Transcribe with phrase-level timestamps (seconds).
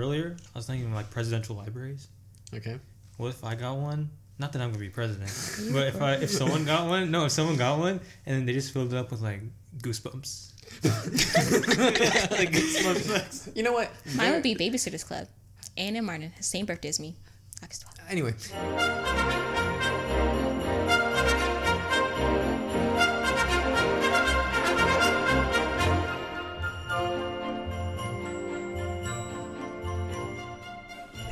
[0.00, 2.08] earlier, I was thinking like presidential libraries.
[2.54, 2.78] Okay.
[3.18, 4.10] What if I got one?
[4.38, 5.30] Not that I'm gonna be president,
[5.74, 8.52] but if I if someone got one, no, if someone got one, and then they
[8.54, 9.42] just filled it up with like
[9.78, 10.52] goosebumps.
[12.38, 13.54] like goosebumps.
[13.56, 13.90] You know what?
[14.14, 15.28] Mine There- would be Babysitters Club.
[15.76, 17.16] Anna Martin, same birthday as me.
[17.62, 18.10] August 12th.
[18.10, 19.36] Anyway.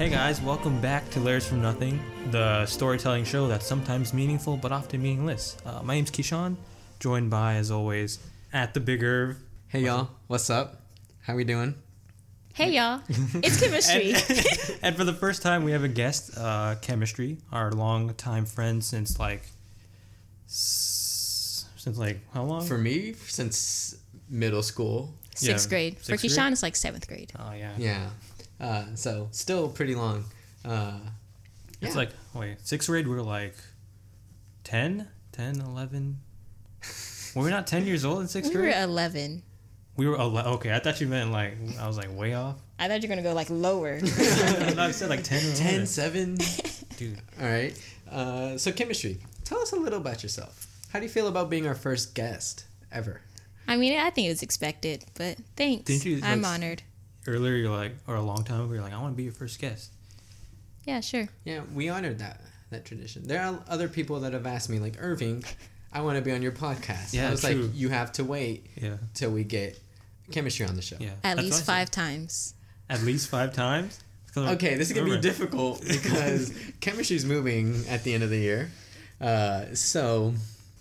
[0.08, 4.72] Hey guys, welcome back to Layers from Nothing, the storytelling show that's sometimes meaningful but
[4.72, 5.58] often meaningless.
[5.66, 6.56] Uh, my name's Kishan,
[6.98, 8.18] joined by, as always,
[8.50, 9.36] at the Big Irv.
[9.66, 10.80] Hey y'all, what's up?
[11.20, 11.74] How we doing?
[12.54, 14.70] Hey y'all, it's Kymastrie.
[14.70, 18.82] And, and for the first time, we have a guest, uh, Kymastrie, our long-time friend
[18.82, 19.42] since like,
[20.46, 22.64] since like how long?
[22.64, 23.98] For me, since
[24.30, 25.12] middle school.
[25.34, 25.98] Sixth Yeah, grade.
[25.98, 26.32] For sixth grade?
[26.32, 27.30] Kishan, it's like seventh grade.
[27.38, 27.72] oh yeah.
[27.76, 28.08] Yeah.
[28.60, 30.24] Uh, so still pretty long.
[30.64, 30.98] Uh,
[31.80, 31.96] It's yeah.
[31.98, 33.54] like wait, sixth grade we were like
[34.64, 36.18] 10, 10, 11.
[37.34, 39.42] Were we not ten years old in sixth We were 11.
[39.96, 40.72] we were ele- okay.
[40.74, 42.56] I thought you meant like I was like way off.
[42.78, 43.98] I thought you were going to go like lower.
[44.02, 45.38] I I said like ten.
[45.44, 45.86] Or 10, 11.
[45.86, 46.38] 7.
[46.96, 47.18] dude.
[47.40, 47.74] All right.
[48.10, 49.18] Uh, so Kymastrie.
[49.44, 50.66] Tell us a little about yourself.
[50.90, 53.20] How do you feel about being our first guest ever?
[53.66, 55.84] I mean, I think it was expected, but thanks.
[55.84, 56.82] Didn't you, I'm like, honored.
[57.28, 59.32] Earlier, you're like, or a long time ago, you're like, I want to be your
[59.32, 59.92] first guest.
[60.84, 61.28] Yeah, sure.
[61.44, 63.26] Yeah, we honored that that tradition.
[63.26, 65.44] There are other people that have asked me, like Irving,
[65.92, 67.12] I want to be on your podcast.
[67.12, 67.62] Yeah, I was true.
[67.66, 69.78] like, you have to wait Yeah, till we get
[70.30, 70.96] Kymastrie on the show.
[71.00, 71.10] yeah.
[71.24, 72.54] At That's least what five times.
[72.90, 74.00] At least five times.
[74.36, 78.70] Okay, this is gonna be difficult because Kymastrie's moving at the end of the year,
[79.20, 80.32] uh, so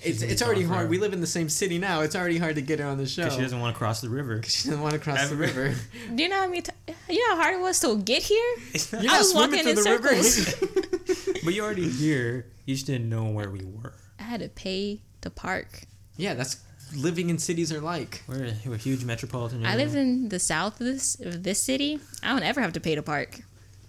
[0.02, 0.78] it's it's already hard.
[0.80, 0.90] forever.
[0.90, 2.02] We live in the same city now.
[2.02, 3.23] It's already hard to get her on the show.
[3.23, 4.36] 'Cause she doesn't want to cross the river.
[4.38, 5.73] Because she doesn't want to cross the river.
[6.16, 6.72] Do you know how many t-
[7.09, 8.56] you know how hard it was to get here?
[9.02, 10.23] You're I was swimming walking through in the river.
[10.23, 11.42] circles.
[11.44, 12.45] but you're already here.
[12.66, 13.94] You just didn't know where we were.
[14.20, 15.83] I had to pay to park.
[16.17, 16.58] yeah, that's
[16.95, 18.23] living in cities are like.
[18.27, 19.73] We're a, we're a huge metropolitan area.
[19.73, 21.99] I live in the south of this of this city.
[22.23, 23.39] I don't ever have to pay to park.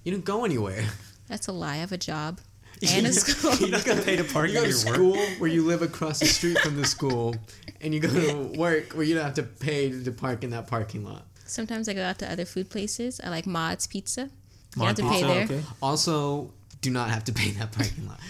[0.04, 0.84] You don't go anywhere.
[1.28, 1.74] That's a lie.
[1.74, 2.40] I have a job
[2.88, 3.54] and a school.
[3.56, 4.94] You're not gonna pay to park You go at to your work.
[4.94, 7.34] school where you live across the street from the school,
[7.80, 10.66] and you go to work where you don't have to pay to park in that
[10.66, 11.24] parking lot.
[11.46, 13.20] Sometimes I go out to other food places.
[13.24, 14.22] I like Mod's Pizza.
[14.22, 14.28] You
[14.76, 15.44] Mod have to Pizza, pay there.
[15.44, 15.62] okay.
[15.82, 16.52] Also,
[16.82, 18.20] do not have to pay that parking lot.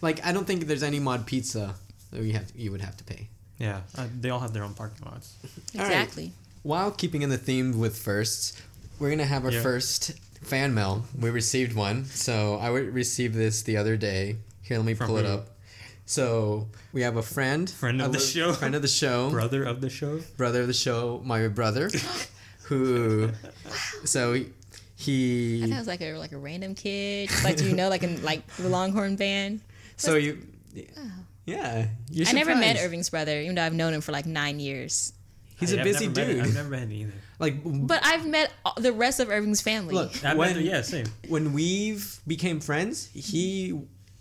[0.00, 1.74] Like I don't think there's any mod pizza
[2.12, 3.28] that you have you would have to pay.
[3.58, 5.34] Yeah, uh, they all have their own parking lots.
[5.76, 5.90] All right.
[5.90, 6.32] Exactly.
[6.62, 8.60] While keeping in the theme with firsts,
[8.98, 9.62] we're gonna have our Yeah.
[9.62, 10.12] first
[10.44, 11.04] fan mail.
[11.18, 14.36] We received one, so I received this the other day.
[14.62, 15.48] Here, let me From pull it up.
[16.06, 18.52] So we have a friend, Friend of a the li- show.
[18.52, 20.20] friend of the show, Brother of the show.
[20.36, 21.90] brother of the show, my brother,
[22.64, 23.30] who,
[24.04, 24.34] so
[24.96, 27.88] he, I thought it was like a like a random kid, just like you know,
[27.88, 29.60] like in like the Longhorn band.
[29.96, 30.38] so you,
[30.98, 31.10] oh.
[31.46, 32.76] yeah, you're I never met.
[32.78, 35.12] Irving's brother, even though I've known him for like nine years.
[35.58, 36.44] He's I- a I've busy never met- dude.
[36.44, 37.12] I've never met him either.
[37.38, 39.94] Like, But I've met the rest of Irving's family.
[39.94, 41.06] look, I when, met, yeah, same.
[41.28, 43.78] when we've became friends, he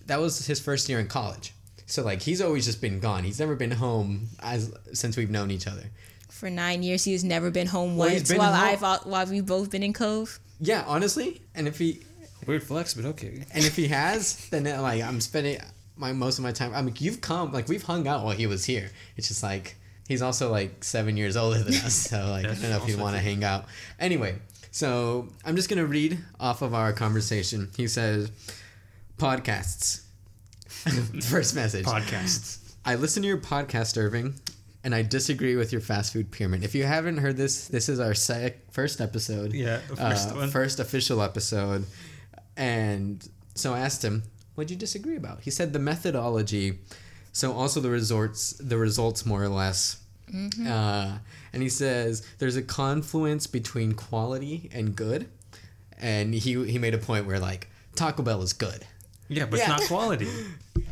[0.08, 1.54] that was his first year in college.
[1.86, 3.24] So like he's always just been gone.
[3.24, 5.84] He's never been home as since we've known each other.
[6.30, 9.46] for nine years, he's never been home Well, once been while home- I've while we've
[9.46, 10.40] both been in Cove.
[10.60, 11.42] Yeah, honestly.
[11.56, 12.02] And if he
[12.48, 13.46] Weird flex, but okay.
[13.54, 15.60] and if he has, then uh, like I'm spending
[15.96, 16.74] my most of my time.
[16.74, 18.90] I mean, you've come like we've hung out while he was here.
[19.16, 19.76] It's just like
[20.08, 23.00] he's also like seven years older than us, so like I don't know if he'd
[23.00, 23.66] want to hang out.
[24.00, 24.36] Anyway,
[24.72, 27.70] so I'm just gonna read off of our conversation.
[27.76, 28.32] He says,
[29.18, 30.02] "Podcasts."
[31.24, 31.86] First message.
[31.86, 32.60] Podcasts.
[32.86, 34.36] I listen to your podcast, Irving,
[34.84, 36.64] and I disagree with your fast food pyramid.
[36.64, 39.54] If you haven't heard this, this is our sec- first episode.
[39.54, 40.50] Yeah, first uh, one.
[40.50, 41.86] First official episode.
[42.58, 44.24] And so I asked him,
[44.56, 45.42] what'd you disagree about?
[45.42, 46.80] He said the methodology,
[47.34, 49.98] so also the resorts, the results more or less.
[50.68, 51.18] Uh,
[51.52, 55.28] and he says there's a confluence between quality and good.
[56.00, 58.86] And he, he made a point where like Taco Bell is good.
[59.28, 59.64] Yeah, but Yeah.
[59.76, 60.28] it's not quality.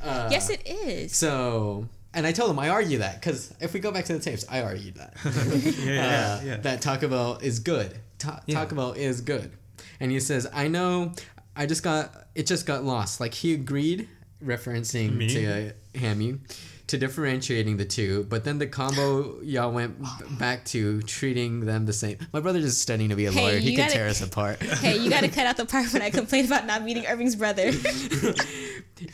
[0.04, 1.16] Uh, yes, it is.
[1.16, 4.20] So, and I told him I argue that because if we go back to the
[4.20, 5.14] tapes, I argued that.
[5.26, 6.58] yeah, yeah, uh, yeah.
[6.58, 7.98] That Taco Bell is good.
[8.20, 8.56] Ta- Yeah.
[8.60, 9.52] Taco Bell is good.
[10.00, 11.14] And he says, I know,
[11.56, 13.20] I just got, it just got lost.
[13.20, 14.08] Like he agreed,
[14.44, 15.28] referencing Me?
[15.30, 16.40] to uh, Hammy,
[16.88, 19.98] to differentiating the two, but then the combo y'all went
[20.38, 22.18] back to treating them the same.
[22.34, 23.58] My brother is studying to be a Hey, lawyer.
[23.60, 24.62] He you can gotta- tear us apart.
[24.64, 27.36] hey, you got to cut out the part when I complained about not meeting Irving's
[27.36, 27.72] brother.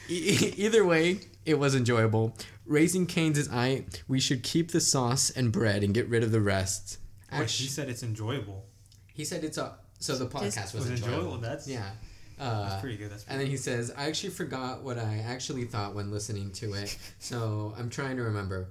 [0.10, 2.36] E- either way, it was enjoyable.
[2.66, 3.86] Raising Cane's is I.
[4.08, 6.98] We should keep the sauce and bread and get rid of the rest.
[7.32, 8.66] Wait, Ash- he said it's enjoyable.
[9.14, 9.76] he said it's a.
[10.00, 11.14] so the podcast was, Was enjoyable.
[11.18, 11.92] enjoyable, that's- yeah.
[12.40, 13.10] Uh, That's pretty good.
[13.12, 16.74] That's and then he says, I actually forgot what I actually thought when listening to
[16.74, 16.96] it.
[17.20, 18.68] So I'm trying to remember.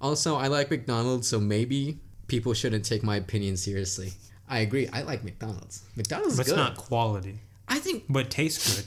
[0.00, 4.12] Also, I like McDonald's, so maybe people shouldn't take my opinion seriously.
[4.48, 4.88] I agree.
[4.92, 5.82] I like McDonald's.
[5.96, 8.04] McDonald's but is it's not quality, I think.
[8.08, 8.86] but it tastes good.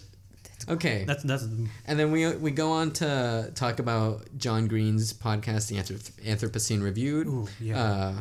[0.70, 1.06] Okay.
[1.06, 5.76] That's that's And then we we go on to talk about John Green's podcast, The
[5.76, 7.28] Anthrop- Anthropocene Reviewed.
[7.28, 7.82] Ooh, yeah.
[7.84, 8.14] Uh,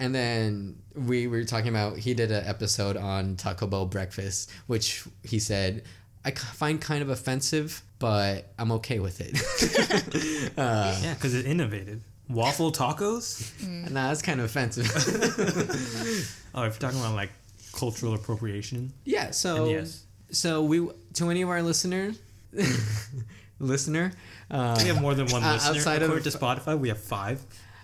[0.00, 5.04] and then we were talking about he did an episode on Taco Bell breakfast, which
[5.22, 5.84] he said
[6.24, 10.52] I find kind of offensive, but I'm okay with it.
[10.58, 12.00] uh, yeah, because it's innovative.
[12.28, 13.50] Waffle tacos.
[13.90, 14.86] Nah, that's kind of offensive.
[16.52, 17.30] Oh, if you're talking about like
[17.72, 19.30] cultural appropriation, yeah.
[19.30, 20.02] So yes,
[20.32, 22.18] so we to any of our listeners,
[23.60, 24.12] listener,
[24.50, 25.70] uh, we have more than one Uh, listener.
[25.76, 27.40] outside of- According to Spotify, we have five.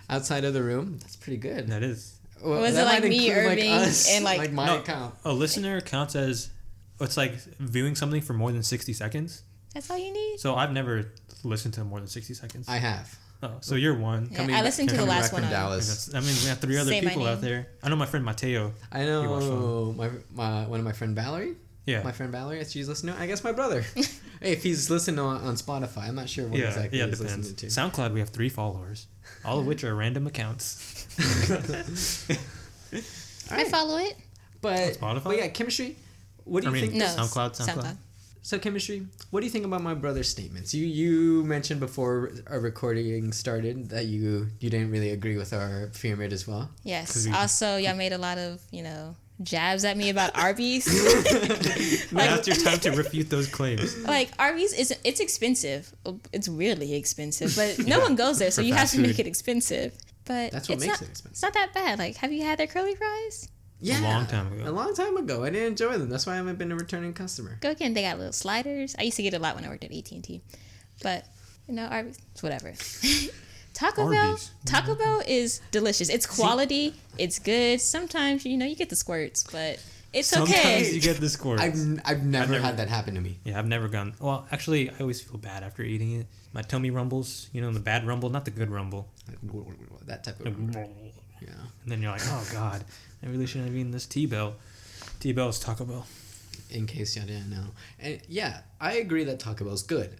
[0.09, 1.67] Outside of the room, that's pretty good.
[1.67, 2.13] That is
[2.43, 3.71] Well, Was it like might me, include, Irving,
[4.11, 4.77] and, like- my No.
[4.79, 5.15] account.
[5.25, 6.49] a listener counts as
[7.01, 9.43] it's like viewing something for more than sixty seconds.
[9.73, 10.39] That's all you need.
[10.39, 11.11] So I've never
[11.43, 12.67] listened to more than sixty seconds.
[12.69, 13.15] I have.
[13.43, 14.29] oh, so you're one.
[14.31, 15.41] Yeah, Coming I back- listened to the coming last back one.
[15.43, 16.09] from Dallas.
[16.13, 17.67] I mean, we have three other Say people out there.
[17.83, 18.73] I know my friend Mateo.
[18.91, 21.55] I You watch know my, my one of my friend Valerie.
[21.87, 23.15] Yeah, My friend Valerie, if she's listening.
[23.15, 23.81] I guess my brother.
[23.95, 27.05] hey, if he's listening on, on Spotify, I'm not sure what yeah, exactly yeah.
[27.07, 27.49] he's Depends.
[27.49, 27.67] listening to.
[28.01, 29.07] SoundCloud, we have three followers,
[29.45, 31.07] all of which are random accounts.
[31.49, 31.55] All
[33.57, 34.17] I follow it.
[34.61, 35.23] But, Spotify?
[35.23, 35.95] but yeah, Kymastrie.
[36.43, 36.99] What do I you mean, think?
[36.99, 37.83] No, SoundCloud, SoundCloud.
[37.83, 37.97] SoundCloud.
[38.41, 39.05] So Kymastrie.
[39.31, 40.73] What do you think about my brother's statements?
[40.73, 45.89] You you mentioned before our recording started that you you didn't really agree with our
[45.99, 46.69] pyramid as well.
[46.83, 47.25] Yes.
[47.25, 50.87] we- Also, y'all made a lot of you know jabs at me about Arby's.
[52.11, 53.97] Now's your time to refute those claims.
[54.05, 55.93] like Arby's is it's expensive.
[56.33, 59.21] It's weirdly expensive, but no one goes there, so you have fast to make food.
[59.21, 59.93] it expensive.
[60.25, 61.31] But That's what it's makes not, it expensive.
[61.31, 61.99] It's not that bad.
[61.99, 63.47] Like, have you had their curly fries?
[63.79, 64.69] Yeah, a long time ago.
[64.69, 65.43] A long time ago.
[65.43, 66.09] I didn't enjoy them.
[66.09, 67.57] That's why I haven't been a returning customer.
[67.61, 67.93] Go again.
[67.93, 68.95] They got little sliders.
[68.99, 70.41] I used to get a lot when I worked at AT and T,
[71.03, 71.25] but
[71.67, 72.73] you know, Arby's, whatever.
[73.77, 74.51] Taco Bell, Arby's.
[74.65, 76.09] Taco Bell is delicious.
[76.09, 76.95] It's quality.
[77.17, 77.79] It's good.
[77.79, 79.79] Sometimes you know you get the squirts, but
[80.13, 80.45] it's okay.
[80.53, 80.91] Sometimes okay.
[80.93, 81.61] you get the squirts.
[81.65, 83.37] I've n- I've never never- had that happen to me.
[83.43, 84.13] Yeah, I've never gone.
[84.19, 86.27] Well, actually, I always feel bad after eating it.
[86.53, 89.07] My tummy rumbles, you know, the bad rumble, not the good rumble.
[90.07, 90.81] That type And of
[91.41, 91.49] yeah.
[91.83, 92.83] And then you're like, oh god,
[93.21, 94.55] I really shouldn't have eaten this T Bell.
[95.19, 96.07] T Bell is Taco Bell.
[96.71, 97.65] in case y'all didn't know.
[97.99, 100.15] And yeah, I agree that Taco Bell's good.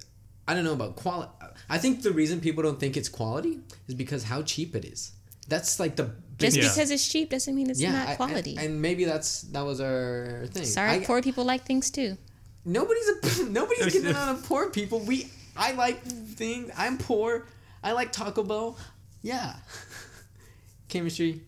[0.47, 1.31] I don't know about quality.
[1.69, 5.11] I think the reason people don't think it's quality is because how cheap it is.
[5.49, 6.63] That's like the Just Yeah.
[6.63, 8.55] because it's cheap doesn't mean it's yeah, not I- quality.
[8.57, 10.65] and, and maybe that's that was our thing.
[10.65, 12.17] Sorry, I- poor people like things too.
[12.65, 14.99] nobody's a, nobody's getting on poor people.
[14.99, 16.71] We I like things.
[16.77, 17.47] I'm poor.
[17.83, 18.77] I like Taco Bell.
[19.21, 19.55] Yeah.
[20.89, 21.41] Kymastrie.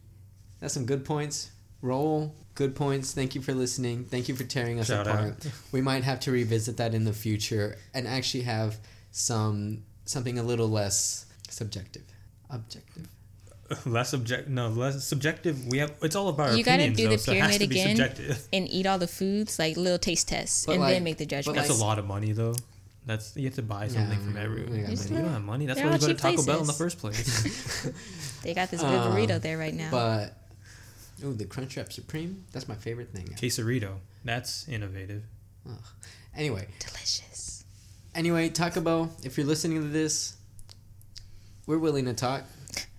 [0.60, 1.52] That's some good points.
[1.82, 2.36] Roll.
[2.60, 3.14] Good points.
[3.14, 4.04] Thank you for listening.
[4.04, 5.46] Thank you for tearing us Shout apart.
[5.46, 5.52] out.
[5.72, 8.76] We might have to revisit that in the future and actually have
[9.12, 12.04] some something a little less subjective,
[12.50, 13.08] objective.
[13.86, 15.68] less object, no, less subjective.
[15.68, 15.94] We have.
[16.02, 17.68] It's all about our You gotta opinions, do though, the so it has pyramid to
[17.76, 17.96] be again.
[17.96, 18.48] subjective.
[18.54, 21.24] And eat all the foods like little taste tests, But and like- then make the
[21.26, 21.56] but judgment.
[21.58, 22.56] That's like- a lot of money, though.
[23.06, 24.82] That's you have to buy something Yeah, from we everyone.
[24.82, 25.66] got Just You don't have money.
[25.66, 26.78] That's They're why all you go to cheap Taco Bell in the places.
[26.78, 28.42] first place.
[28.44, 29.90] they got this good Um, burrito there right now.
[29.90, 30.36] But
[31.24, 32.46] ooh, the Crunchwrap Supreme.
[32.52, 33.26] That's my favorite thing.
[33.26, 33.96] Quesarito.
[34.24, 35.24] That's innovative.
[35.70, 35.78] Ugh.
[36.36, 37.64] Anyway, Delicious.
[38.16, 39.12] anyway, Taco Bell.
[39.24, 40.38] If you're listening to this,
[41.66, 42.44] we're willing to talk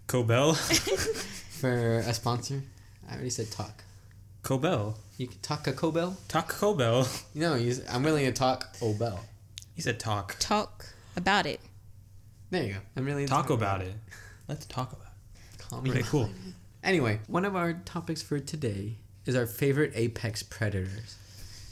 [0.06, 0.54] Cobell.
[1.60, 2.62] for a sponsor.
[3.08, 3.84] I already said talk.
[4.42, 4.98] Cobell.
[5.18, 6.16] You can talk a Cobell.
[6.28, 7.06] Talk Bell.
[7.34, 9.18] No, you, I'm willing to talk Obel.
[9.74, 10.36] He said talk.
[10.38, 10.86] Talk
[11.16, 11.60] about it.
[12.50, 12.78] There you go.
[12.96, 13.92] I'm really Talk about it.
[14.48, 15.58] Let's talk about it.
[15.58, 16.30] Call me Okay, cool.
[16.82, 18.96] Anyway, one of our topics for today
[19.26, 21.16] is our favorite apex predators.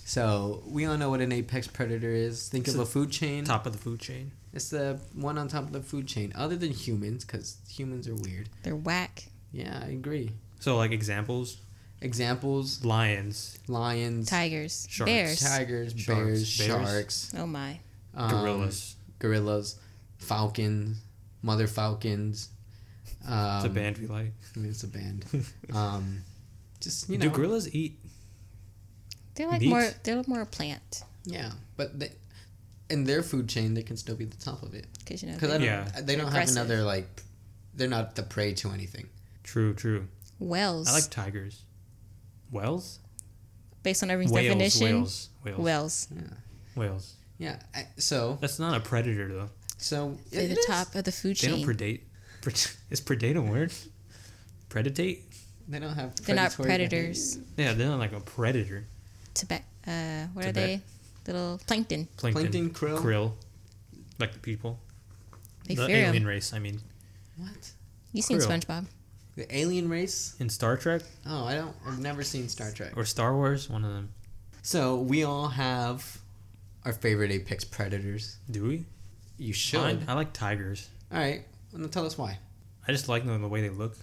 [0.05, 2.49] So we all know what an apex predator is.
[2.49, 3.45] Think of a food chain.
[3.45, 4.33] Top of the food chain.
[4.53, 8.15] It's the one on top of the food chain, other than humans, because humans are
[8.15, 8.49] weird.
[8.62, 9.25] They're whack.
[9.53, 10.31] Yeah, I agree.
[10.61, 11.59] So like examples:
[12.00, 14.87] Examples: lions, lions, Tigers.
[14.88, 15.11] Sharks.
[15.11, 15.41] Bears.
[15.41, 16.07] tigers, Sharks.
[16.07, 16.69] bears, Bears?
[16.69, 17.79] sharks, Oh my.
[18.15, 18.97] um, gorillas.
[19.19, 19.77] gorillas,
[20.19, 20.99] falcons,
[21.43, 22.49] mother falcons.
[23.26, 24.32] Um, it's a band we like.
[24.54, 25.25] I mean, it's a band.
[25.75, 26.18] um,
[26.80, 27.98] just you know, Do gorillas eat?
[29.34, 29.68] They're like Meat.
[29.70, 29.88] more.
[30.02, 31.02] They're more a plant.
[31.25, 32.10] yeah, but they,
[32.90, 35.34] in their food chain, they can still be the top of it Because you know.
[35.34, 35.88] because they- Yeah.
[36.02, 37.22] they don't have another like.
[37.75, 39.08] They're not the prey to anything.
[39.44, 40.08] True, true.
[40.40, 40.88] Whales.
[40.88, 41.62] I like tigers.
[42.50, 42.98] Whales?
[43.84, 44.46] based on Irving's Whales.
[44.48, 44.87] definition.
[44.96, 45.28] Whales.
[45.44, 45.58] Whales.
[45.60, 46.08] Whales.
[46.14, 46.22] Yeah,
[46.75, 47.14] Whales.
[47.38, 47.58] yeah.
[47.75, 49.50] I- So, That's not a predator though.
[49.76, 50.66] so They're it the is.
[50.66, 51.50] top of the food chain.
[51.52, 52.00] They don't predate.
[52.50, 53.73] Pre- is predate a word?
[54.71, 55.21] Predatate?
[55.69, 56.17] They don't have.
[56.17, 57.38] They're not predatory predators.
[57.57, 58.85] Yeah, they're not like a predator.
[59.35, 59.62] Tibet.
[59.87, 60.81] Uh, what are they?
[61.26, 62.09] Little plankton.
[62.17, 62.99] Plankton, Plankton, krill?
[62.99, 63.33] krill,
[64.19, 64.78] like the people.
[65.67, 66.28] They the fear alien 'em.
[66.28, 66.52] race.
[66.55, 66.81] I mean,
[67.37, 67.73] What?
[68.12, 68.47] You seen krill.
[68.62, 68.87] SpongeBob?
[69.37, 70.35] The alien race?
[70.40, 71.75] in Star Trek Oh, I don't.
[71.87, 72.97] I've never seen Star Trek.
[72.97, 74.09] or Star Wars, one of them.
[74.62, 76.19] So we all have
[76.85, 78.38] our favorite apex predators.
[78.50, 78.87] Do we?
[79.37, 79.81] You should.
[79.81, 80.88] Mine, I like tigers.
[81.12, 81.45] All right.
[81.72, 82.38] Well, then tell us why.
[82.87, 83.96] I just like them the way they look.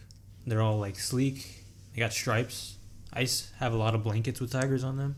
[0.45, 1.63] They're all like sleek.
[1.93, 2.77] They got stripes.
[3.13, 3.27] I
[3.60, 5.15] have a lot of blankets with tigers on them,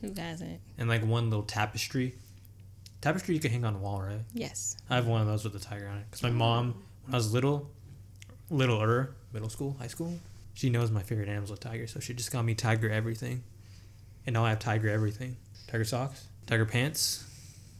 [0.00, 0.60] Who doesn't?
[0.78, 2.14] and like one little tapestry.
[3.00, 4.20] Tapestry you can hang on the wall, right?
[4.32, 4.76] Yes.
[4.88, 6.06] I have one of those with a tiger on it.
[6.12, 6.32] Cause my oh.
[6.32, 7.70] mom, when I was little,
[8.50, 10.16] littler, middle school, high school,
[10.54, 13.42] she knows my favorite animal's a tiger, so she just got me tiger everything,
[14.26, 15.36] and now I have tiger everything.
[15.66, 17.24] Tiger socks, tiger pants.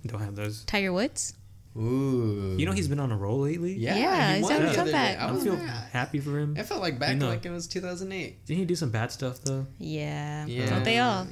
[0.04, 0.64] Don't have those.
[0.64, 1.34] Tiger Woods.
[1.76, 2.54] Ooh.
[2.58, 3.72] You know he's been on a roll lately.
[3.74, 5.18] Yeah, Yeah, he he's won having a comeback.
[5.20, 5.88] I I was feel mad.
[5.92, 6.56] happy for him.
[6.56, 7.28] It felt like back You know.
[7.28, 8.46] like it was 2008.
[8.46, 9.66] Didn't he do some bad stuff though?
[9.78, 10.46] Yeah.
[10.46, 10.70] Yeah.
[10.70, 11.26] Don't they all?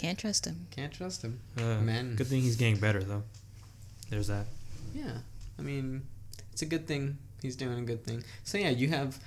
[0.00, 0.66] Can't trust him.
[0.70, 1.40] Can't trust him.
[1.58, 2.14] Uh, Man.
[2.16, 3.24] Good thing he's getting better though.
[4.10, 4.46] There's that.
[4.94, 5.10] Yeah.
[5.58, 6.02] I mean,
[6.52, 7.18] it's a good thing.
[7.42, 8.22] He's doing a good thing.
[8.44, 9.18] So yeah, you have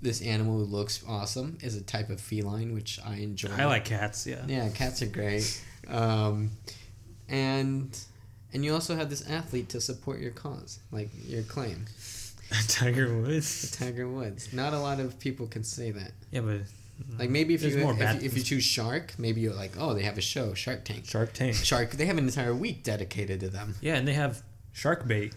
[0.00, 1.58] this animal who looks awesome.
[1.60, 3.50] Is a type of feline which I enjoy.
[3.56, 4.26] I like cats.
[4.26, 4.42] Yeah.
[4.46, 5.62] Yeah, cats are great.
[5.88, 6.50] Um,
[7.28, 7.98] and
[8.52, 11.86] and you also have this athlete to support your cause, like your claim,
[12.68, 13.70] Tiger Woods.
[13.70, 14.52] Tiger Woods.
[14.52, 16.12] Not a lot of people can say that.
[16.30, 16.60] Yeah, but
[17.18, 19.94] Like maybe if you more if, you- if you choose Shark, maybe you're like, oh,
[19.94, 21.06] they have a show, Shark Tank.
[21.06, 21.54] Shark Tank.
[21.56, 21.90] Shark.
[21.92, 23.74] They have an entire week dedicated to them.
[23.80, 24.42] Yeah, and they have
[24.72, 25.34] shark bait.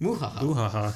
[0.00, 0.42] Muhaha.
[0.42, 0.94] Ooh ha ha.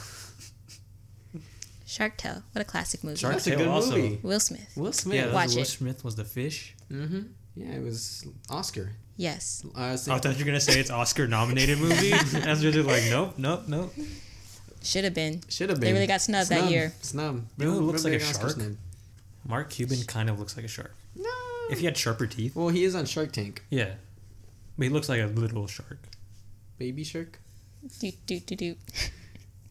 [1.87, 2.43] Shark Tale.
[2.53, 3.17] What a classic movie.
[3.17, 3.97] Shark That's a Tale good also.
[3.97, 4.19] movie.
[4.23, 4.73] Will Smith.
[4.77, 5.17] Will Smith.
[5.17, 5.67] Yeah, Watch that's Will it.
[5.67, 6.75] Smith was the fish.
[6.93, 7.21] Mm-hmm.
[7.57, 8.93] Yeah, it was Oscar.
[9.19, 9.67] Yes.
[9.75, 12.13] I was Oh, I thought you were gonna say it's Oscar nominated movie.
[12.45, 13.93] I was really like, nope, nope, nope.
[14.81, 15.43] Should have been.
[15.49, 15.89] should have been.
[15.89, 16.95] They really got snubbed that year.
[17.03, 17.45] Snub.
[17.59, 18.53] You know who looks real like a big shark?
[18.53, 18.77] snub.
[19.45, 20.95] Mark Cuban kind of looks like a shark.
[21.17, 21.29] No.
[21.71, 22.55] If he had sharper teeth.
[22.55, 23.65] Well, he is on Shark Tank.
[23.71, 23.95] Yeah,
[24.79, 25.99] but he looks like a little shark.
[26.79, 27.41] Baby Shark.
[27.99, 28.75] Do do do do.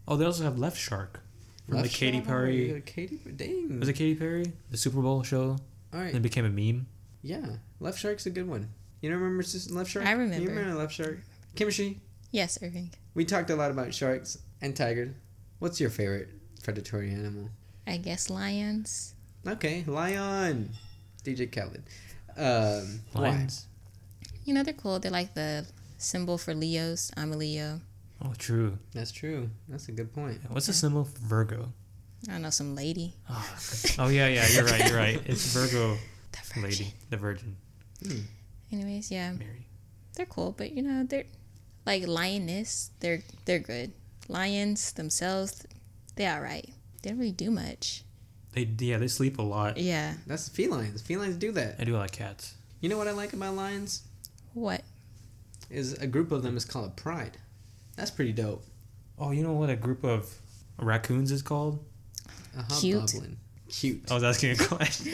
[0.09, 1.21] Oh, they also have Left Shark
[1.65, 2.73] from the Left oh, Katy Perry.
[2.73, 3.19] Yeah, Katy.
[3.33, 3.79] Dang.
[3.79, 4.51] Was it Katy Perry?
[4.71, 5.57] The Super Bowl show.
[5.93, 6.07] All right.
[6.07, 6.87] And it became a meme.
[7.21, 7.45] Yeah,
[7.79, 8.69] Left Shark's a good one.
[9.01, 10.05] You don't remember Sis- Left Shark?
[10.05, 10.41] I remember.
[10.43, 11.19] You remember Left Shark?
[11.55, 11.97] Kymastrie.
[12.31, 12.91] Yes, Irving.
[13.13, 15.13] We talked a lot about sharks and tigers.
[15.59, 16.29] What's your favorite
[16.63, 17.49] predatory animal?
[17.87, 19.13] I guess lions.
[19.47, 20.71] Okay, lion.
[21.23, 21.83] DJ Khaled.
[22.37, 23.29] Um, why?
[23.29, 23.67] Lions.
[24.45, 24.99] You know they're cool.
[24.99, 25.65] They're like the
[25.97, 27.11] symbol for Leos.
[27.17, 27.81] I'm a Leo.
[28.23, 28.77] Oh, true.
[28.93, 29.49] That's true.
[29.69, 30.39] That's a good point.
[30.49, 31.71] What's the symbol for Virgo?
[32.27, 33.13] I don't know some lady.
[33.29, 33.57] Oh,
[33.99, 34.47] oh yeah, yeah.
[34.49, 34.87] You're right.
[34.89, 35.21] You're right.
[35.25, 35.97] It's Virgo
[36.31, 36.63] The virgin.
[36.63, 37.55] lady, the Virgin
[38.05, 38.19] Hmm.
[38.71, 39.67] Anyways, yeah, Mary.
[40.15, 41.25] they're cool, but you know they're
[41.85, 42.91] like lioness.
[42.99, 43.93] They're they're good.
[44.27, 45.65] Lions themselves,
[46.15, 46.69] they're all right.
[47.01, 48.03] They don't really do much.
[48.53, 49.77] They yeah they sleep a lot.
[49.77, 50.13] Yeah.
[50.25, 51.01] That's felines.
[51.01, 51.75] Felines do that.
[51.79, 52.55] I do like cats.
[52.81, 54.03] You know what I like about lions?
[54.53, 54.81] What?
[55.69, 57.37] Is a group of them is called a pride.
[57.95, 58.63] That's pretty dope.
[59.17, 60.31] Oh, you know what a group of
[60.77, 61.83] raccoons is called?
[62.57, 62.99] A Cute.
[63.01, 63.37] hobgoblin.
[63.69, 64.09] Cute.
[64.11, 65.13] I was asking a question.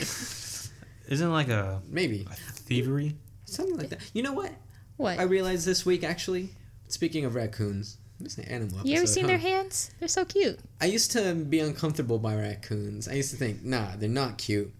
[1.08, 2.26] Isn't it like a, Maybe.
[2.30, 3.16] a thievery?
[3.46, 4.00] Something like that.
[4.12, 4.52] You know what?
[4.96, 5.18] What?
[5.18, 6.50] I realized this week actually.
[6.88, 8.78] Speaking of raccoons, this is an animal.
[8.80, 9.28] Episode, you ever seen huh?
[9.28, 9.90] their hands?
[9.98, 10.58] They're so cute.
[10.80, 13.08] I used to be uncomfortable by raccoons.
[13.08, 14.72] I used to think, nah, they're not cute.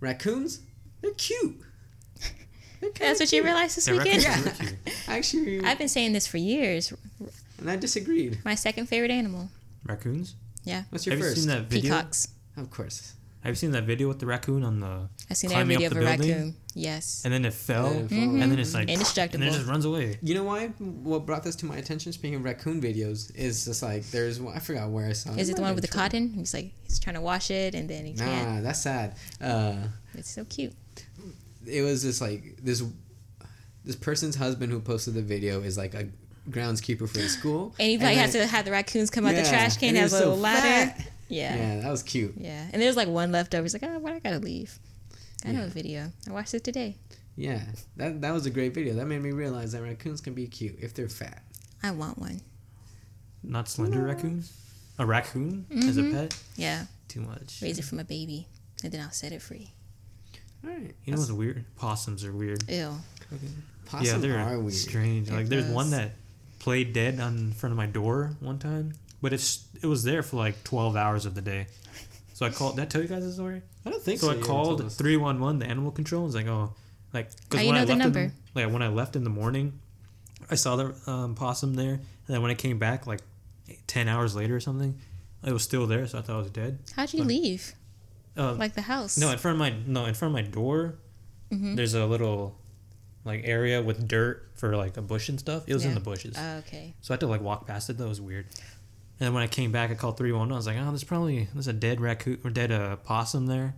[0.00, 0.60] Raccoons,
[1.00, 1.56] they're cute.
[2.80, 4.24] They're kinda That's what you realized this Yeah, weekend.
[4.24, 4.52] raccoons Yeah.
[4.52, 5.08] are cute.
[5.08, 6.92] Actually, I've been saying this for years.
[7.58, 8.38] and I disagreed.
[8.44, 9.48] My second favorite animal.
[9.84, 10.34] Raccoons?
[10.64, 10.82] Yeah.
[10.90, 11.36] What's your Have first?
[11.36, 11.94] you seen that video?
[11.94, 12.28] Peacocks.
[12.58, 13.14] Of course.
[13.46, 15.86] Have you seen that video with the raccoon on the I've seen every Climbing video
[15.86, 16.32] up of the a building?
[16.36, 16.56] raccoon.
[16.74, 17.22] Yes.
[17.24, 18.42] and then it fell And it Mhm.
[18.42, 20.18] and then it's like indestructible, and then it just runs away.
[20.20, 20.66] You know why?
[20.78, 22.12] What brought this to my attention?
[22.12, 25.32] Speaking of raccoon videos, is just like there's one- I forgot where I saw.
[25.36, 26.02] Is it the one with the been Twitter.
[26.26, 26.34] cotton?
[26.34, 28.48] He's like he's trying to wash it and then he can't.
[28.56, 29.14] Nah, that's sad.
[29.40, 29.76] Uh,
[30.14, 30.74] It's so cute.
[31.66, 32.82] it was just like this.
[33.84, 36.08] This person's husband who posted the video is like a
[36.50, 37.76] groundskeeper for the school.
[37.78, 39.98] And he like then- has to have the raccoons come out the trash can, and
[39.98, 40.92] have a so little ladder.
[41.28, 41.34] Fat.
[41.34, 41.56] Yeah.
[41.56, 42.34] Yeah, that was cute.
[42.36, 42.66] Yeah.
[42.72, 43.62] And there's like one left over.
[43.62, 44.12] He's like, oh, what?
[44.12, 44.78] I gotta leave.
[45.44, 46.10] I know a video.
[46.28, 46.96] I watched it today.
[47.36, 47.60] Yeah,
[47.98, 48.94] that that was a great video.
[48.94, 51.42] That made me realize that raccoons can be cute if they're fat.
[51.82, 52.40] I want one.
[53.42, 54.52] Not slender raccoons?
[54.98, 56.12] A raccoon as a Mhm.
[56.12, 56.38] pet?
[56.56, 56.86] Yeah.
[57.08, 57.60] Too much.
[57.62, 58.48] Raise it from a baby,
[58.82, 59.72] and then I'll set it free.
[60.64, 60.94] All right.
[61.04, 61.64] You know what's weird?
[61.76, 62.64] Possums are weird.
[62.68, 62.96] Ew.
[63.84, 64.72] Possums yeah, they're are weird.
[64.72, 65.30] strange.
[65.30, 66.12] Like there's one that
[66.58, 68.94] played dead on in front of my door one time,
[69.26, 71.66] but it's it was there for like 12 hours of the day.
[72.34, 72.76] So I called.
[72.76, 73.60] Did I tell you guys the story?
[73.84, 74.30] I don't think So so.
[74.30, 76.26] I You haven't told called 311, the animal control.
[76.26, 76.74] And I was like, oh,
[77.12, 78.20] like How you when know I the left number?
[78.20, 79.80] In, like when I left in the morning,
[80.50, 83.20] I saw the um, possum there, and then when I came back like
[83.88, 84.96] 10 hours later or something,
[85.44, 86.06] it was still there.
[86.06, 86.78] So I thought it was dead.
[86.94, 87.74] How'd you But- leave?
[88.38, 89.16] Uh, Like the house.
[89.18, 90.98] no, in front of my no, in front of my door,
[91.50, 91.74] Mm-hmm.
[91.76, 92.58] there's a little
[93.24, 95.62] like area with dirt for like a bush and stuff.
[95.66, 96.94] It was in the bushes, Oh, okay.
[97.00, 97.96] so I had to like walk past it.
[97.98, 98.46] That was weird.
[99.18, 100.52] And then when I came back, I called 311.
[100.52, 103.74] I was like, oh, there's probably there's a dead raccoon or dead uh, possum there.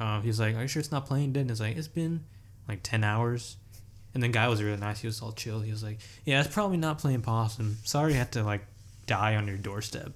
[0.00, 1.42] Uh, he was like, are you sure it's not playing dead?
[1.42, 2.24] And it's like it's been
[2.68, 3.56] like ten hours.
[4.14, 5.00] And the guy was really nice.
[5.00, 5.60] He was all chill.
[5.60, 7.78] He was like, yeah, it's probably not playing possum.
[7.84, 8.66] Sorry, you had to like
[9.06, 10.12] die on your doorstep.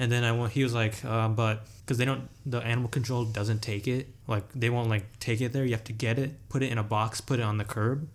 [0.00, 0.52] And then I went.
[0.52, 4.08] He was like, uh, but because they don't, the animal control doesn't take it.
[4.26, 5.64] Like they won't like take it there.
[5.64, 8.08] You have to get it, put it in a box, put it on the curb.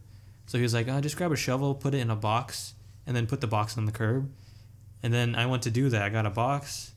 [0.48, 2.74] So he was like, oh, just grab a shovel, put it in a box,
[3.08, 4.30] and then put the box on the curb.
[5.04, 6.02] And then I went to do that.
[6.02, 6.92] I got a box.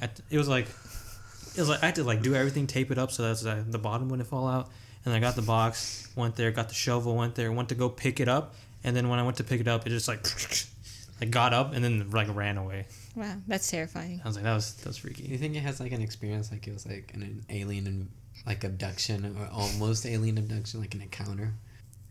[0.00, 2.98] I it was like, it was like I had to like do everything, tape it
[2.98, 4.70] up so that's uh, the bottom wouldn't fall out.
[5.04, 7.88] And I got the box, went there, got the shovel, went there, went to go
[7.88, 10.26] pick it up, and then when I went to pick it up, it just like,
[11.20, 12.86] like got up and then like ran away.
[13.16, 14.20] Wow, that's terrifying.
[14.24, 16.50] I was like, that was that was Do you think it has like an experience
[16.50, 18.08] like it was like an, an alien and
[18.46, 21.52] like abduction or almost alien abduction, like an encounter?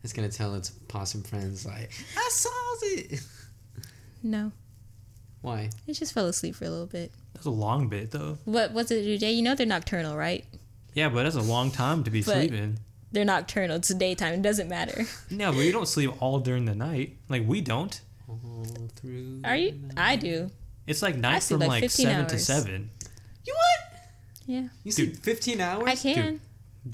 [0.02, 2.50] It's gonna tell its possum friends like, I saw
[2.82, 3.20] it.
[4.22, 4.52] No,
[5.42, 5.70] Why?
[5.86, 7.12] it just fell asleep for a little bit.
[7.32, 8.38] That was a long bit though.
[8.44, 9.32] What what's it do, Jay?
[9.32, 10.44] You know they're nocturnal, right?
[10.94, 12.78] Yeah, but that's a long time to be But- sleeping.
[13.12, 13.76] They're nocturnal.
[13.76, 14.34] It's daytime.
[14.34, 15.04] It doesn't matter.
[15.30, 17.16] No, but you don't sleep all during the night.
[17.28, 18.00] Like we don't.
[18.28, 18.64] All
[18.96, 19.40] through.
[19.44, 19.72] Are you?
[19.72, 20.10] the night.
[20.12, 20.50] I do.
[20.86, 22.90] It's like night from like like 15 seven to seven.
[23.44, 24.00] You what?
[24.46, 25.84] Yeah, You sleep fifteen hours?
[25.88, 26.40] I can.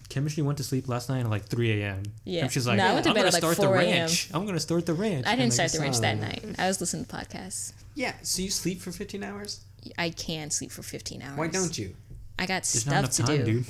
[0.08, 2.02] Kymastrie went to sleep last night at like 3 a.m.
[2.24, 2.42] Yeah.
[2.42, 3.86] And she's like, No, I went to i'm bed gonna at, start the 4 a.m.
[4.00, 4.30] ranch.
[4.34, 5.26] I'm gonna start the ranch.
[5.26, 6.44] I didn't like, start the ranch that night.
[6.58, 7.72] I was listening to podcasts.
[7.94, 8.12] Yeah.
[8.22, 9.64] So you sleep for fifteen hours?
[9.96, 11.38] I can sleep for 15 hours.
[11.38, 11.94] Why don't you?
[12.38, 13.60] I got There's not stuff enough to time, do.
[13.60, 13.66] dude.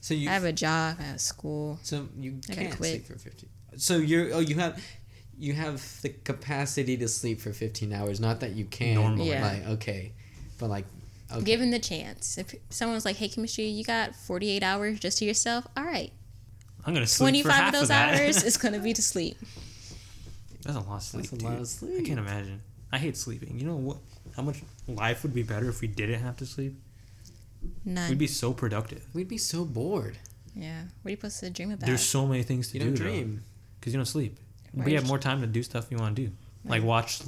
[0.00, 0.28] So you.
[0.28, 0.96] I have a job.
[0.98, 1.78] I have school.
[1.82, 2.90] so you I can't quit.
[2.90, 3.48] sleep for fifteen.
[3.76, 4.34] So you're.
[4.34, 4.82] Oh, you have.
[5.38, 8.18] You have the capacity to sleep for fifteen hours.
[8.18, 8.94] Not that you can.
[8.96, 9.30] Normally.
[9.30, 9.46] Yeah.
[9.46, 10.12] Like okay,
[10.58, 10.84] but like.
[11.30, 11.44] Okay.
[11.44, 15.66] Given the chance, if someone's like, "Hey, Kymastrie, you got 48 hours just to yourself,"
[15.76, 16.10] all right,
[16.86, 18.20] I'm gonna sleep for 25 half of those that.
[18.20, 19.36] hours is gonna be to sleep.
[20.62, 21.48] That's a lot of sleep, That's a dude.
[21.48, 22.62] lot of I can't imagine.
[22.90, 23.58] I hate sleeping.
[23.60, 23.98] You know what?
[24.36, 26.80] How much life would be better if we didn't have to sleep?
[27.84, 28.08] None.
[28.08, 29.04] We'd be so productive.
[29.14, 30.16] We'd be so bored.
[30.54, 30.82] yeah.
[31.02, 31.86] What are you supposed to dream about?
[31.86, 32.86] There's so many things to You do.
[32.86, 33.42] don't dream.
[33.80, 34.38] because you don't sleep.
[34.74, 34.84] Right.
[34.84, 36.32] But you have more time to do stuff you want to do,
[36.64, 37.20] like watch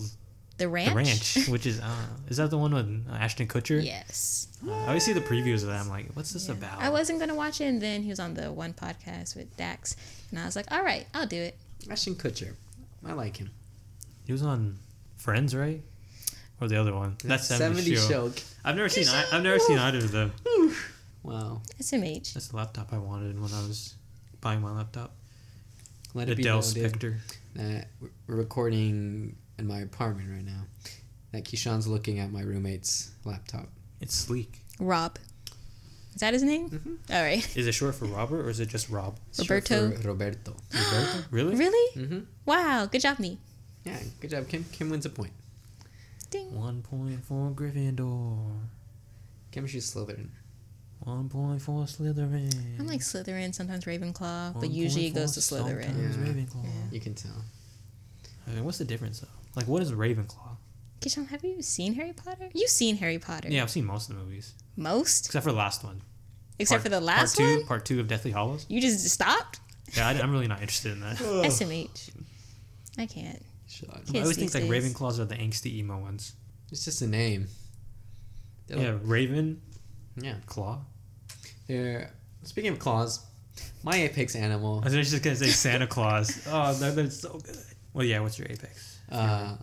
[0.60, 0.90] the ranch.
[0.90, 3.82] the ranch, which is uh, is that the one with uh, Ashton Kutcher?
[3.84, 4.46] Yes.
[4.66, 5.80] Uh, I always see the previews of that.
[5.80, 6.54] I'm like, what's this Yeah.
[6.54, 6.80] about?
[6.80, 9.96] I wasn't gonna watch it, and then he was on the one podcast with Dax,
[10.30, 11.56] and I was like, "All right, I'll do it."
[11.90, 12.54] Ashton Kutcher.
[13.04, 13.50] I like him.
[14.26, 14.76] He was on
[15.16, 15.82] Friends, right?
[16.60, 17.16] Or the other one?
[17.24, 18.08] That's 70 show.
[18.08, 18.32] show.
[18.64, 19.08] I've never seen.
[19.08, 20.32] I, I've never seen either of them.
[21.22, 21.62] Wow.
[21.80, 22.34] SMH.
[22.34, 23.94] That's the laptop I wanted when I was
[24.40, 25.12] buying my laptop.
[26.14, 27.18] Let The it be Dell noted Spectre.
[27.54, 30.64] that we're recording in my apartment right now.
[31.32, 33.68] That Kishan's looking at my roommate's laptop.
[34.00, 34.58] It's sleek.
[34.80, 35.18] Rob.
[36.14, 36.68] Is that his name?
[36.70, 37.12] Mm-hmm.
[37.12, 37.56] All right.
[37.56, 39.16] Is it short for Robert or is it just Rob?
[39.28, 39.96] It's short Roberto?
[40.00, 40.56] for Roberto.
[40.74, 41.24] Roberto?
[41.30, 41.54] Really?
[41.54, 41.96] Really?
[41.96, 42.18] Mm-hmm.
[42.46, 42.86] Wow.
[42.90, 43.38] Good job, me.
[43.84, 44.64] Yeah, good job, Kim.
[44.72, 45.32] Kim wins a point.
[46.30, 46.52] Ding.
[46.54, 48.36] One point for Gryffindor.
[49.52, 50.28] Kymastrie's Slytherin.
[51.00, 52.78] One point for Slytherin.
[52.78, 55.84] I'm like Slytherin, sometimes Ravenclaw, One but usually it goes to for Slytherin.
[55.84, 56.24] sometimes Yeah.
[56.24, 56.64] Ravenclaw.
[56.64, 56.70] Yeah.
[56.90, 57.42] You can tell.
[58.46, 59.28] I mean, what's the difference though?
[59.56, 60.56] Like, what is Ravenclaw?
[61.00, 62.48] Kishan, have you seen Harry Potter?
[62.52, 63.48] You've seen Harry Potter.
[63.50, 65.26] Yeah, I've seen most of the movies Most?
[65.26, 66.02] except for the last one.
[66.58, 67.66] Except Part- for the last part two, one?
[67.66, 68.66] Part two of Deathly Hallows.
[68.68, 69.60] You just stopped?
[69.96, 71.16] Yeah, I, am really not interested in that.
[71.18, 72.10] SMH.
[72.98, 73.42] I can't.
[73.66, 73.88] Shut.
[74.14, 74.94] I always think like days.
[74.94, 76.34] Ravenclaws are the angsty emo ones.
[76.70, 77.46] It's just a name.
[78.66, 79.62] They're Yeah, like- Raven
[80.16, 80.34] yeah.
[80.46, 80.80] Claw.
[81.66, 83.24] They're speaking of claws.
[83.82, 84.80] My apex animal.
[84.84, 86.46] I was just gonna say Santa Claus.
[86.50, 87.56] Oh, that, that's so good.
[87.94, 88.20] Well, yeah.
[88.20, 88.89] What's your apex?
[89.10, 89.56] Uh,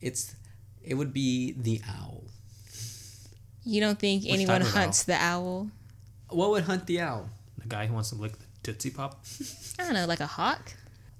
[0.00, 0.34] it's
[0.82, 2.24] it would be the owl.
[3.64, 4.82] You don't think Which anyone type of owl?
[4.82, 5.70] hunts the owl?
[6.30, 7.28] What would hunt the owl?
[7.58, 9.22] The guy who wants to lick the Tootsie Pop.
[9.78, 10.72] I don't know, like a hawk?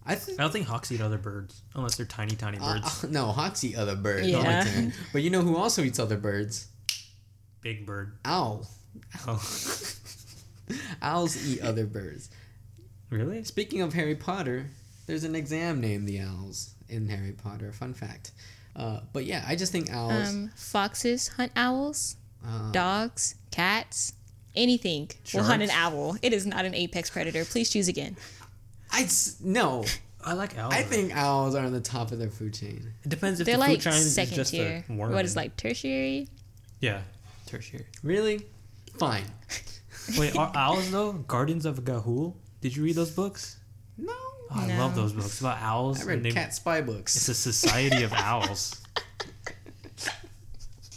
[0.06, 0.40] I think.
[0.40, 3.04] I don't think hawks eat other birds unless they're tiny, tiny Uh, birds.
[3.04, 4.26] no, hawks eat other birds.
[4.28, 4.64] Yeah.
[4.64, 4.94] Like.
[5.12, 6.68] But you know who also eats other birds?
[7.60, 8.16] Big bird.
[8.24, 8.66] Owl.
[9.26, 9.42] Oh,
[11.02, 12.30] Owls eat other birds.
[13.10, 13.42] really?
[13.44, 14.70] Speaking of Harry Potter,
[15.06, 17.72] there's an exam named the owls in Harry Potter.
[17.72, 18.32] Fun fact.
[18.76, 20.28] Uh, but yeah, I just think owls.
[20.28, 24.12] Um, foxes hunt owls, uh, dogs, cats,
[24.54, 26.16] anything will hunt an owl.
[26.22, 27.44] It is not an apex predator.
[27.44, 28.16] Please choose again.
[28.90, 29.08] I
[29.42, 29.84] no.
[30.24, 30.74] I like owls.
[30.74, 32.92] I think owls are on the top of their food chain.
[33.04, 34.84] it depends if They're the like food chain is second just tier.
[34.88, 35.12] a worm.
[35.12, 36.28] What is like tertiary?
[36.80, 37.00] Yeah,
[37.46, 37.86] tertiary.
[38.02, 38.44] Really?
[38.98, 39.24] Fine.
[40.18, 41.12] Wait, are owls though?
[41.12, 42.34] Guardians of Ga'Hoole.
[42.60, 43.58] Did you read those books?
[43.96, 44.12] No.
[44.50, 46.00] Oh, I love those books It's about owls.
[46.02, 47.16] I read and they- cat spy books.
[47.16, 48.80] It's a society of owls.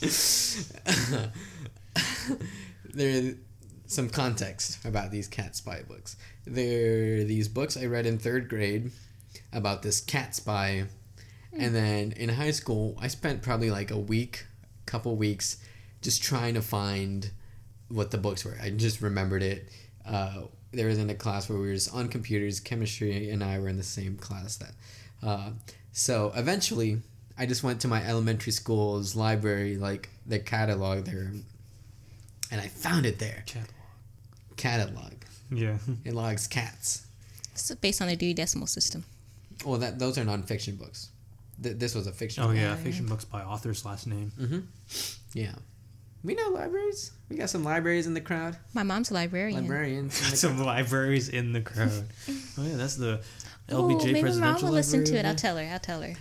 [2.94, 3.34] They're
[3.88, 6.16] some context about these cat spy books.
[6.46, 8.92] They're these books I read in third grade
[9.54, 10.86] about this cat spy,
[11.54, 14.46] and then in high school I spent probably like a week,
[14.86, 15.58] couple weeks,
[16.02, 17.32] just trying to find
[17.90, 18.58] what the books were.
[18.62, 19.70] I just remembered it.
[20.06, 22.60] Uh, there was in a class where we were just on computers.
[22.60, 24.72] Kymastrie and I were in the same class that.
[25.22, 25.52] Uh,
[25.92, 27.02] so eventually,
[27.38, 31.32] I just went to my elementary school's library, like the catalog there,
[32.52, 33.44] and I found it there.
[33.46, 33.76] Catalog.
[34.58, 35.14] Catalog.
[35.52, 35.78] Yeah.
[36.06, 37.06] It logs cats.
[37.54, 39.04] It's based on the Dewey Decimal System.
[39.66, 41.10] Well, that those are nonfiction books.
[41.62, 42.44] Th- this was a fiction.
[42.44, 42.56] Oh book.
[42.56, 44.32] yeah, fiction books by author's last name.
[44.40, 44.60] Mm-hmm.
[45.34, 45.54] Yeah.
[46.24, 47.12] We know libraries.
[47.30, 48.58] We got some libraries in the crowd.
[48.74, 49.62] My mom's a librarian.
[49.62, 50.22] Librarians.
[50.24, 52.04] In the Some libraries in the crowd.
[52.30, 53.22] oh yeah, that's the
[53.70, 55.26] LBJ Ooh, LBJ maybe my mom will listen to it.
[55.26, 55.64] I'll tell her.
[55.64, 56.14] I'll tell her.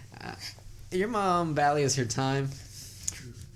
[0.91, 2.51] Your mom values her time.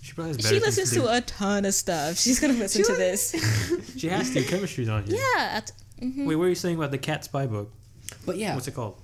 [0.02, 1.00] She probably has better She things listens do.
[1.08, 2.18] to a ton of stuff.
[2.18, 3.94] She's gonna listen She to this.
[3.96, 4.42] She has to.
[4.42, 5.16] Kymastrie's on here.
[5.36, 5.60] yeah.
[6.00, 6.26] mm-hmm.
[6.26, 7.72] Wait, what were you saying about the cat spy book?
[8.26, 8.54] But yeah.
[8.54, 9.00] What's it called?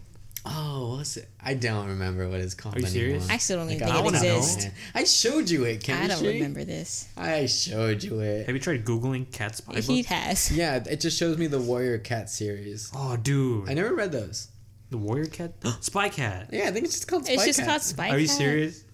[0.46, 1.28] Oh, what's it?
[1.42, 2.76] I don't remember what it's called.
[2.76, 3.28] Are you serious?
[3.28, 4.36] I still don't Like, even I it wanna know.
[4.38, 4.66] exists.
[4.94, 7.08] I showed you it, I don't remember this.
[7.16, 8.46] I showed you it.
[8.46, 9.84] Have you tried googling cat spy book?
[9.84, 10.50] He has.
[10.56, 12.90] Yeah, it just shows me the Warrior Cat series.
[12.94, 14.48] Oh, dude, I never read those.
[14.88, 16.48] the warrior cat, spy cat.
[16.52, 17.68] Yeah, I think it's just called Spy It's just Cat.
[17.68, 18.84] called Spy Are you serious?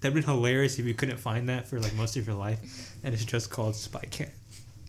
[0.00, 2.58] That'd been hilarious if you couldn't find that for like most of your life,
[3.04, 4.32] and it's just called Spy Cat.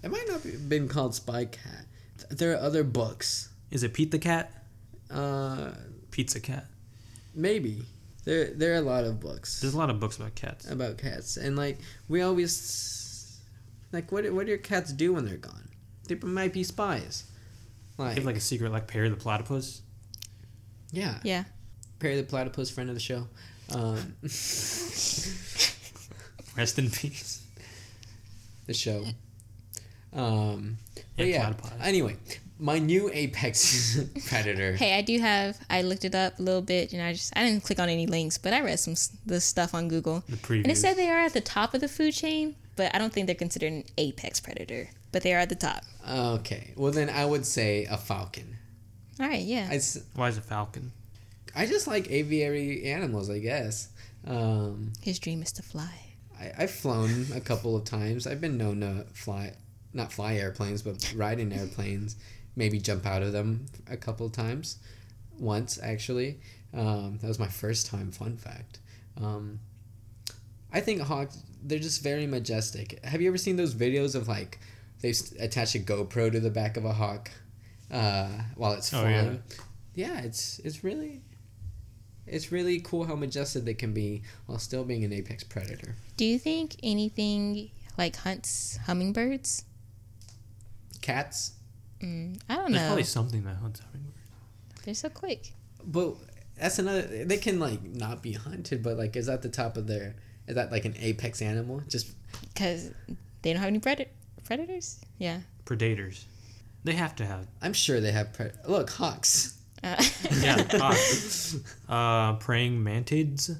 [0.03, 1.85] It might not have been called Spy Cat.
[2.31, 3.49] There are other books.
[3.71, 4.51] Is it Pete the cat?
[5.09, 5.71] Uh,
[6.17, 6.65] Pizza cat.
[7.35, 7.83] maybe
[8.25, 10.67] there there are a lot of books There's a lot of books about cats.
[10.69, 11.77] about cats, and like
[12.09, 13.39] we always
[13.91, 15.69] like what what do your cats do when they're gone?
[16.07, 17.25] They might be spies.
[17.97, 19.81] They Like, have like a secret, like Perry the platypus.
[20.91, 21.43] yeah, Yeah.
[21.99, 23.27] Perry the Platypus, friend of the show.
[23.71, 24.15] Um,
[26.57, 27.43] Rest in peace.
[28.65, 29.05] the show.
[30.13, 30.77] Um,
[31.15, 31.53] but Yeah, yeah.
[31.53, 31.71] platypi.
[31.81, 32.15] Anyway,
[32.59, 34.73] my new apex predator.
[34.75, 35.57] Hey, I do have.
[35.69, 38.07] I looked it up a little bit, and I just I didn't click on any
[38.07, 40.63] links, but I read some the stuff on Google, The preview.
[40.63, 43.13] and it said they are at the top of the food chain, but I don't
[43.13, 44.89] think they're considered an apex predator.
[45.11, 45.83] But they are at the top.
[46.09, 48.57] Okay, well then I would say a falcon.
[49.19, 49.67] All right, yeah.
[49.71, 50.91] I, s- Why is a falcon?
[51.55, 53.87] I just like aviary animals, I guess.
[54.27, 55.89] Um, His dream is to fly.
[56.39, 58.27] I, I've flown a couple of times.
[58.27, 59.53] I've been known to fly,
[59.93, 62.15] not fly airplanes, but ride in airplanes.
[62.57, 64.79] Maybe jump out of them a couple times.
[65.39, 66.39] Once, actually.
[66.73, 68.79] Um, that was my first time, fun fact.
[69.21, 69.59] Um,
[70.73, 72.99] I think hawks, they're just very majestic.
[73.05, 74.59] Have you ever seen those videos of like,
[75.01, 77.29] they s- attach a GoPro to the back of a hawk
[77.91, 79.41] uh, while it's Oh, flying?
[79.93, 81.21] yeah, it's it's really
[82.25, 85.95] it's really cool how majestic they can be while still being an apex predator.
[86.17, 89.63] Do you think anything like hunts hummingbirds?
[91.01, 91.53] Cats,
[92.01, 92.77] Mm, I don't There's know.
[92.77, 94.17] There's probably something that hunts hummingbirds.
[94.85, 95.51] They're so quick.
[95.85, 96.15] but
[96.59, 97.01] that's another.
[97.25, 100.15] They can like not be hunted, but like is that the top of their?
[100.47, 101.81] Is that like an apex animal?
[101.89, 102.11] Just
[102.53, 102.91] Because
[103.41, 104.07] they don't have any pred-
[104.45, 104.99] predators?
[105.17, 105.39] Yeah.
[105.65, 106.25] Predators.
[106.83, 107.47] They have to have.
[107.61, 108.31] I'm sure they have.
[108.33, 109.57] Pre- Look, hawks.
[109.83, 110.01] Uh,
[110.41, 111.57] Yeah, hawks.
[111.89, 113.55] Uh, praying mantids.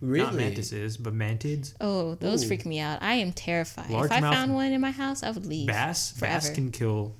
[0.00, 0.24] Really?
[0.24, 1.74] Not mantises, but mantids.
[1.80, 2.48] oh, those Ooh.
[2.48, 3.02] freak me out.
[3.02, 3.90] I am terrified.
[3.90, 5.66] if I Largemouth found one in my house, I would leave.
[5.66, 6.12] Bass.
[6.12, 7.14] Bass can kill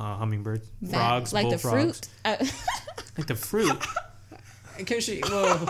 [0.00, 0.66] uh, hummingbirds.
[0.82, 1.32] Ba- Frogs.
[1.32, 2.08] like the fruit.
[2.24, 2.36] Uh,
[3.18, 3.76] Like the fruit.
[4.86, 5.20] Can she?
[5.20, 5.66] Whoa.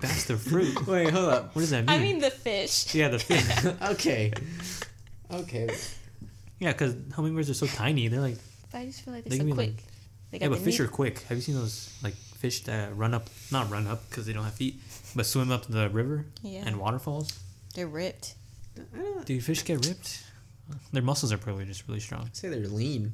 [0.00, 0.86] That's the fruit.
[0.86, 1.54] Wait, hold up.
[1.56, 1.88] What does that mean?
[1.90, 2.94] I mean the fish.
[2.94, 3.44] yeah, the fish.
[3.92, 4.32] okay.
[5.32, 5.68] Okay.
[6.60, 8.06] Yeah, because hummingbirds are so tiny.
[8.08, 8.36] They're like
[8.70, 9.68] But I just feel like they they're can so quick.
[9.70, 9.82] like
[10.30, 10.84] They yeah, but fish meat.
[10.84, 11.20] are quick.
[11.22, 13.28] Have you seen those like fish that run up?
[13.50, 14.76] Not run up because they don't have feet,
[15.16, 16.62] but swim up the river Yeah.
[16.66, 17.32] and waterfalls.
[17.74, 18.34] They're ripped.
[18.94, 20.22] Don't Do fish get ripped?
[20.92, 22.28] Their muscles are probably just really strong.
[22.32, 23.12] say they're lean,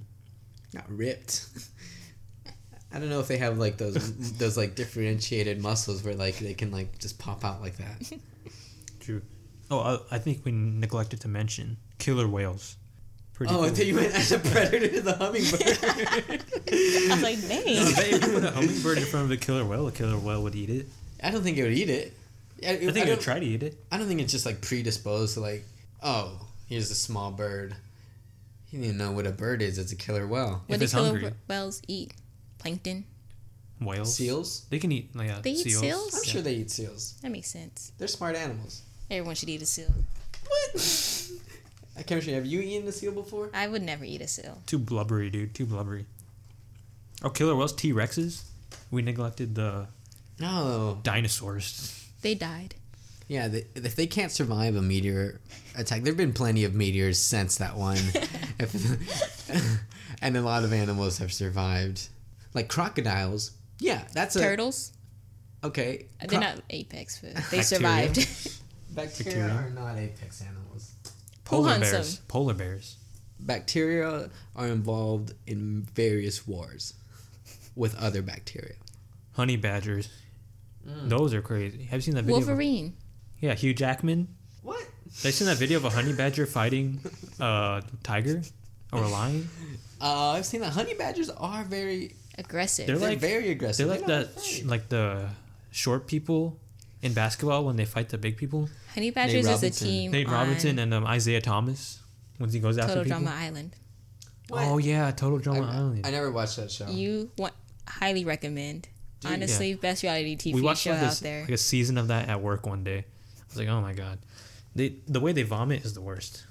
[0.74, 1.46] not ripped.
[2.94, 6.54] I don't know if they have like those those like differentiated muscles where like they
[6.54, 8.12] can like just pop out like that.
[9.00, 9.22] True.
[9.70, 9.78] Oh,
[10.10, 12.76] I, I think we neglected to mention killer whales.
[13.32, 13.76] Pretty oh, I cool.
[13.76, 15.62] thought you meant as a predator to the hummingbird.
[17.10, 17.78] I was like, No, dang.
[17.78, 20.18] I bet if you put a hummingbird in front of a killer whale, a killer
[20.18, 20.86] whale would eat it.
[21.22, 22.12] I don't think it would eat it.
[22.64, 23.82] I, I think it would try to eat it.
[23.90, 25.64] I don't think it's just like predisposed to like,
[26.02, 27.74] oh, here's a small bird.
[28.72, 29.78] You didn't know what a bird is.
[29.78, 30.62] It's a killer whale.
[30.66, 31.32] What If do it's killer hungry.
[31.46, 32.14] whales eat?
[32.58, 33.04] Plankton.
[33.80, 34.14] Whales.
[34.16, 34.64] Seals?
[34.70, 35.80] They can eat like uh, They eat seals.
[35.80, 36.14] seals?
[36.14, 36.32] I'm Yeah.
[36.32, 37.14] sure they eat seals.
[37.22, 37.92] That makes sense.
[37.98, 38.82] They're smart animals.
[39.10, 39.92] Everyone should eat a seal.
[40.48, 41.28] What?
[41.94, 43.50] Uh, Kymastrie, have you eaten a seal before?
[43.52, 44.62] I would never eat a seal.
[44.64, 45.54] Too blubbery, dude.
[45.54, 46.06] Too blubbery.
[47.22, 48.44] Oh, killer whales, T Rexes.
[48.90, 49.88] We neglected the
[50.40, 51.00] No.
[51.02, 52.08] dinosaurs.
[52.22, 52.76] They died.
[53.28, 55.38] Yeah, they, if they can't survive a meteor
[55.76, 57.98] attack, there have been plenty of meteors since that one.
[58.62, 59.80] If-
[60.22, 62.08] and a lot of animals have survived,
[62.54, 63.52] like crocodiles.
[63.78, 64.92] Yeah, that's a Turtles.
[65.64, 66.06] okay.
[66.26, 67.34] They're not apex, food.
[67.50, 67.62] they Bacteria.
[67.64, 68.16] survived.
[68.90, 69.54] Bacteria Bacteria.
[69.54, 70.92] are not apex animals.
[71.44, 72.16] Polar hunts bears.
[72.18, 72.24] them?
[72.28, 72.96] Polar bears.
[73.40, 76.94] Bacteria are involved in various wars
[77.74, 78.74] with other bacteria.
[79.32, 80.08] Honey badgers.
[80.86, 81.08] Mm.
[81.08, 81.84] Those are crazy.
[81.84, 82.40] Have you seen that video?
[82.40, 82.94] of- Wolverine.
[83.40, 84.28] yeah, Hugh Jackman.
[84.62, 84.86] What?
[85.16, 87.00] Have you seen that video of a honey badger fighting
[87.38, 88.42] a tiger
[88.92, 89.48] or a lion?
[90.00, 92.16] Uh, I've seen that honey badgers are very.
[92.38, 92.86] Aggressive.
[92.86, 93.86] They're They're like- very aggressive.
[93.86, 95.28] They're like They're that, sh- like the
[95.70, 96.58] short people
[97.02, 98.68] in basketball when they fight the big people.
[98.94, 100.10] Honey Badgers is a team.
[100.12, 102.00] Nate on Robinson and um, Isaiah Thomas
[102.38, 103.20] when he goes after Total people.
[103.20, 103.76] Drama Island.
[104.48, 104.64] What?
[104.64, 106.06] Oh yeah, Total Drama I, Island.
[106.06, 106.88] I never watched that show.
[106.88, 107.52] You want
[107.86, 108.88] highly recommend.
[109.20, 111.42] Dude, Honestly, best reality TV we watched show like, out this, there.
[111.42, 112.98] like a season of that at work one day.
[112.98, 114.18] I was like, oh my god,
[114.74, 116.44] they the way they vomit is the worst.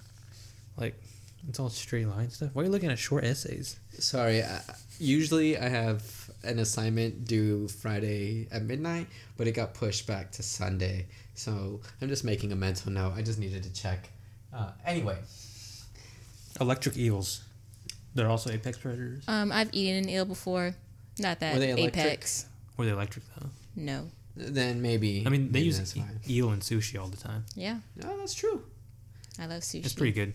[0.77, 1.01] Like
[1.47, 2.51] it's all straight line stuff.
[2.53, 3.79] Why are you looking at short essays?
[3.97, 4.43] Sorry.
[4.43, 4.61] I,
[4.99, 9.07] usually I have an assignment due Friday at midnight,
[9.37, 11.07] but it got pushed back to Sunday.
[11.33, 13.13] So I'm just making a mental note.
[13.15, 14.09] I just needed to check.
[14.53, 15.17] Uh, anyway,
[16.59, 17.41] Electric eels.
[18.13, 19.23] They're also apex predators.
[19.27, 20.75] Um, I've eaten an eel before.
[21.17, 22.05] Not that Were they electric?
[22.05, 22.45] apex.
[22.77, 23.49] Were they electric though?
[23.75, 24.09] No.
[24.35, 25.23] Then maybe.
[25.25, 26.19] I mean, they maybe use that's e- fine.
[26.29, 27.45] eel and sushi all the time.
[27.55, 28.63] Yeah, No, that's true.
[29.39, 29.83] I love sushi.
[29.85, 30.33] It's pretty good.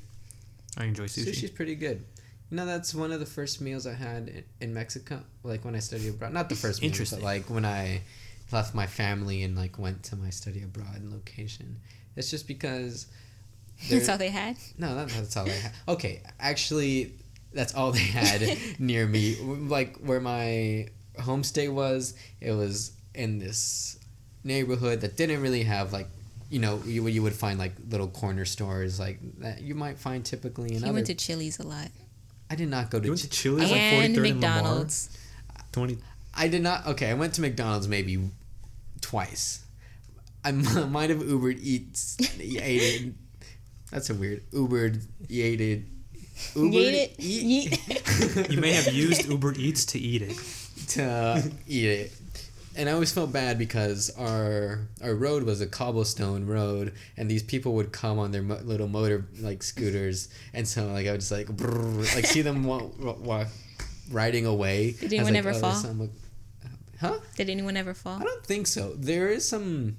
[0.76, 1.26] I enjoy sushi.
[1.28, 2.04] Sushi's pretty good.
[2.50, 5.20] You know, that's one of the first meals I had in, in Mexico.
[5.42, 6.32] Like when I studied abroad.
[6.32, 8.02] Not the first meal, but like when I
[8.52, 11.78] left my family and like went to my study abroad location.
[12.16, 13.06] It's just because.
[13.90, 14.56] That's there- all they had.
[14.78, 15.72] No, that, that's all they had.
[15.88, 17.12] Okay, actually,
[17.52, 19.36] that's all they had near me.
[19.42, 23.98] Like where my homestay was, it was in this
[24.44, 26.08] neighborhood that didn't really have like,
[26.50, 30.24] you know, you, you would find like little corner stores like that you might find
[30.24, 30.92] typically in He other.
[30.92, 31.88] went to Chili's a lot.
[32.50, 33.04] I did not go to.
[33.04, 34.54] You went to Ch- Chili's like and 43rd and Lamar?
[34.62, 35.18] McDonald's.
[35.72, 35.98] Twenty.
[36.34, 36.86] I did not.
[36.86, 38.20] Okay, I went to McDonald's maybe
[39.00, 39.64] twice.
[40.44, 42.16] I might have Ubered Eats.
[42.38, 43.12] ate it.
[43.90, 45.82] That's a weird Ubered ate it.
[46.54, 47.14] Yeet it.
[47.18, 48.50] eat Yeet.
[48.52, 50.36] You may have used Uber Eats to eat it.
[50.88, 52.15] to eat it.
[52.76, 57.42] And I always felt bad because our our road was a cobblestone road, and these
[57.42, 61.20] people would come on their mo- little motor like scooters, and so like I would
[61.20, 63.48] just like brrr, like see them walk, walk
[64.10, 64.92] riding away.
[64.92, 66.10] Did anyone like, ever "Oh, fall?" there's some-
[67.00, 67.18] Huh?
[67.36, 68.18] Did anyone ever fall?
[68.20, 68.94] I don't think so.
[68.96, 69.96] There is some.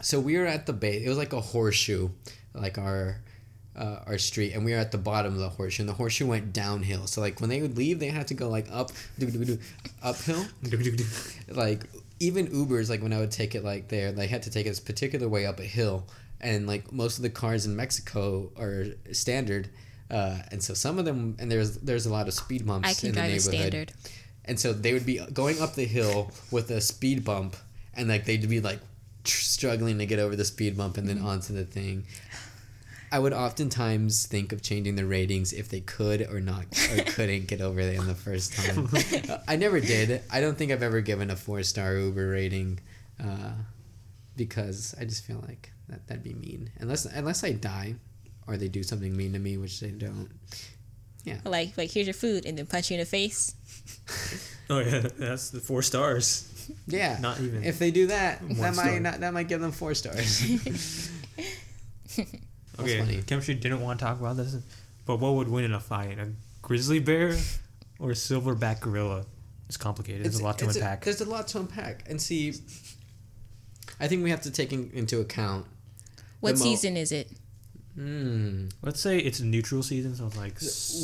[0.00, 1.04] So we were at the base.
[1.06, 2.08] It was like a horseshoe,
[2.54, 3.20] like our
[3.76, 5.82] uh, our street, and we were at the bottom of the horseshoe.
[5.82, 7.06] And the horseshoe went downhill.
[7.06, 8.90] So like when they would leave, they had to go like up,
[10.02, 10.44] uphill.
[11.48, 11.84] Like
[12.28, 14.70] even Ubers, like when I would take it like there, they had to take it
[14.70, 15.96] this particular way up a hill,
[16.40, 19.68] and like most of the cars in Mexico are standard.
[20.10, 22.94] Uh, and so some of them, and there's there's a lot of speed bumps I
[22.94, 23.60] can in the drive a neighborhood.
[23.60, 23.92] standard.
[24.44, 27.56] And so they would be going up the hill with a speed bump,
[27.94, 28.80] and like they'd be like
[29.24, 31.26] tr- struggling to get over the speed bump and then Mm-hmm.
[31.26, 32.04] onto the thing.
[33.12, 37.46] I would oftentimes think of changing the ratings if they could or not or couldn't
[37.46, 38.88] get over there in the first time.
[39.48, 40.22] I never did.
[40.32, 42.80] I don't think I've ever given a four star Uber rating,
[43.22, 43.52] uh,
[44.36, 46.70] because I just feel like that that'd be mean.
[46.80, 47.96] Unless unless I die,
[48.46, 50.30] or they do something mean to me, which they don't.
[51.24, 51.38] Yeah.
[51.44, 53.54] Like, like here's your food, and then punch you in the face.
[54.70, 56.48] Oh yeah, that's the four stars.
[56.86, 58.86] Yeah, Not even If they do that, that star.
[58.86, 61.10] might not, that might give them four stars.
[62.80, 63.18] Okay, funny.
[63.22, 64.56] Kymastrie didn't want to talk about this,
[65.06, 66.18] but what would win in a fight?
[66.18, 66.28] A
[66.62, 67.36] grizzly bear
[67.98, 69.24] or a silverback gorilla?
[69.68, 70.24] It's complicated.
[70.24, 71.04] There's a lot to it's unpack.
[71.04, 72.54] there's a lot to unpack, and see.
[74.00, 75.66] I think we have to take in, into account.
[76.40, 77.30] What mo- season is it?
[77.94, 78.68] Hmm.
[78.82, 80.54] Let's say it's a neutral season, so it's like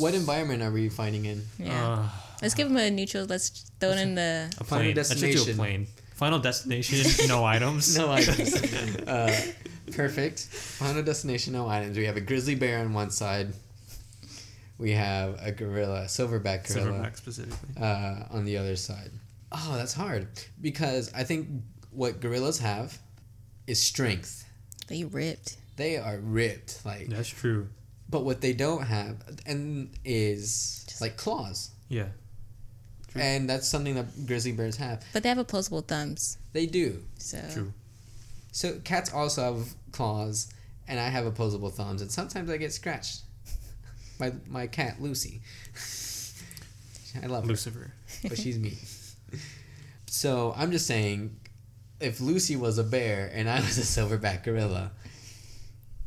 [0.01, 1.43] What environment are we finding in?
[1.59, 1.93] Yeah.
[1.93, 2.09] uh,
[2.41, 3.25] Let's give them a neutral.
[3.25, 4.51] Let's throw it in the.
[4.59, 4.95] a Final plane.
[4.95, 5.55] Let's a destination.
[5.55, 5.87] plane.
[6.15, 7.95] Final destination, no items.
[7.97, 8.55] No items.
[9.07, 9.41] uh,
[9.95, 10.39] perfect.
[10.39, 11.97] Final destination, no items.
[11.97, 13.53] We have a grizzly bear on one side.
[14.77, 17.81] We have a gorilla, silverback gorilla, Silverback specifically.
[17.81, 19.11] uh, on the other side.
[19.51, 20.27] Oh, that's hard
[20.61, 21.47] because I think
[21.91, 22.97] what gorillas have
[23.67, 24.45] is strength.
[24.87, 25.57] They ripped.
[25.75, 27.07] They are ripped, like.
[27.09, 27.67] That's true.
[28.09, 32.07] But what they don't have, and is like claws, Yeah.
[33.09, 33.21] True.
[33.21, 35.03] and that's something that grizzly bears have.
[35.13, 36.37] But they have opposable thumbs.
[36.53, 37.03] They do.
[37.17, 37.73] So True.
[38.51, 40.51] So cats also have claws,
[40.87, 43.21] and I have opposable thumbs, and sometimes I get scratched.
[44.19, 45.41] My my cat Lucy.
[47.23, 47.93] I love her, Lucifer.
[48.23, 48.77] but she's mean.
[50.11, 51.35] So I'm just saying,
[51.99, 54.91] if Lucy was a bear and I was a silverback gorilla,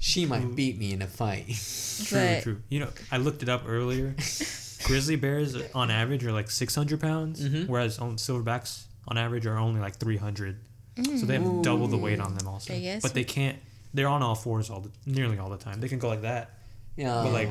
[0.00, 1.46] she might beat me in a fight.
[2.04, 2.62] True, But- true.
[2.68, 4.16] You know, I looked it up earlier.
[4.84, 7.68] Grizzly bears on average are like 600 pounds, Mhm.
[7.68, 10.58] whereas on silverbacks on average are only like 300.
[10.96, 12.74] So they have double the weight on them also.
[13.00, 13.58] But they can't.
[13.94, 15.80] They're on all fours all the nearly all the time.
[15.80, 16.50] They can go like that.
[16.96, 17.48] Yeah, But like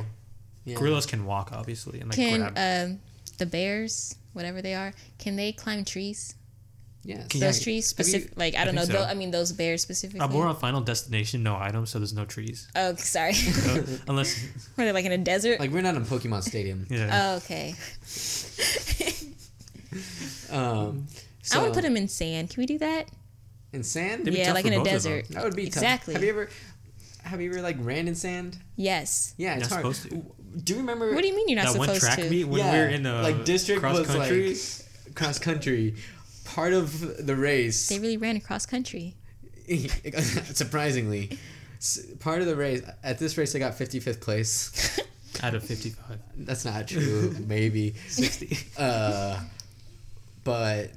[0.65, 0.75] yeah.
[0.75, 2.87] gorillas can walk obviously and like Can grab.
[2.89, 2.99] um,
[3.37, 6.35] the bears, whatever they are, can they climb trees?
[7.03, 7.27] yes.
[7.29, 8.85] Can- Those Yeah, trees have you- specific, like I I don't know.
[8.85, 8.93] so.
[8.93, 10.19] tho- I mean, those bears specifically.
[10.19, 12.67] Uh, we're on Final Destination, no items, so there's no trees.
[12.75, 13.33] oh, sorry.
[13.33, 14.39] So, unless,
[14.77, 15.59] Were they like in a desert?
[15.59, 16.85] Like we're not in Pokemon Stadium.
[16.91, 17.09] yeah.
[17.31, 17.73] oh, okay.
[20.51, 21.07] Um,
[21.41, 22.49] so, I want to put them in sand.
[22.51, 23.09] Can we do that?
[23.73, 24.25] In sand.
[24.25, 25.13] They'd yeah, like in a both of them.
[25.13, 25.27] desert.
[25.29, 26.13] That would be exactly.
[26.13, 26.21] Tough.
[26.21, 26.49] Have you ever,
[27.23, 28.57] have you ever like ran in sand?
[28.75, 29.33] Yes.
[29.37, 29.95] Yeah, it's You're not hard.
[29.95, 30.59] supposed to.
[30.63, 31.13] Do you remember?
[31.13, 31.99] What do you mean you're not supposed to?
[31.99, 32.29] that one track to?
[32.29, 34.49] meet when yeah, we were in the like district cross was country.
[34.49, 35.95] like cross country.
[36.43, 39.15] Part of the race, They really ran across country.
[40.53, 41.37] surprisingly,
[42.19, 44.99] part of the race at this race I got 55th place.
[45.43, 46.19] out of 55.
[46.37, 47.35] That's not true.
[47.47, 48.57] Maybe 60.
[48.77, 49.39] Uh,
[50.43, 50.91] but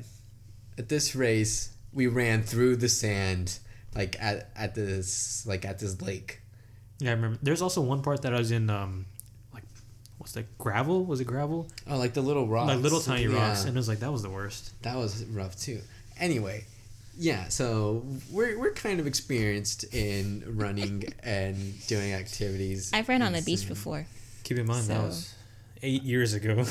[0.76, 3.58] at this race, we ran through the sand,
[3.94, 6.40] like at at this like at this lake.
[7.00, 7.38] Yeah, I remember.
[7.42, 9.06] There's also one part that I was in, um,
[9.52, 9.64] like,
[10.18, 10.58] what's that?
[10.58, 11.04] Gravel?
[11.04, 11.68] Was it gravel?
[11.88, 14.22] Oh, like the little rocks, Like little tiny rocks, and it was like that was
[14.22, 14.80] the worst.
[14.82, 15.80] that was rough too.
[16.18, 16.64] Anyway,
[17.18, 17.48] yeah.
[17.48, 22.90] So we're we're kind of experienced in running and doing activities.
[22.94, 24.06] I've ran on the beach before.
[24.44, 25.34] Keep in mind that was
[25.82, 26.64] eight years ago.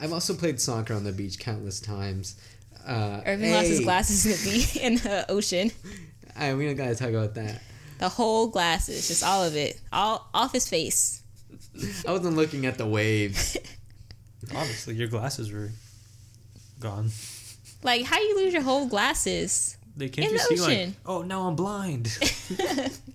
[0.00, 2.36] I've also played soccer on the beach countless times.
[2.86, 5.70] Uh, Irving lost his glasses in the in the ocean.
[6.36, 7.62] I, we don't gotta talk about that.
[7.98, 11.22] The whole glasses, just all of it, all off his face.
[12.06, 13.56] I wasn't looking at the waves.
[14.54, 15.70] Obviously, your glasses were
[16.80, 17.10] gone.
[17.82, 19.76] Like how you lose your whole glasses?
[19.96, 22.16] They can't In you the see like, oh, now I'm blind.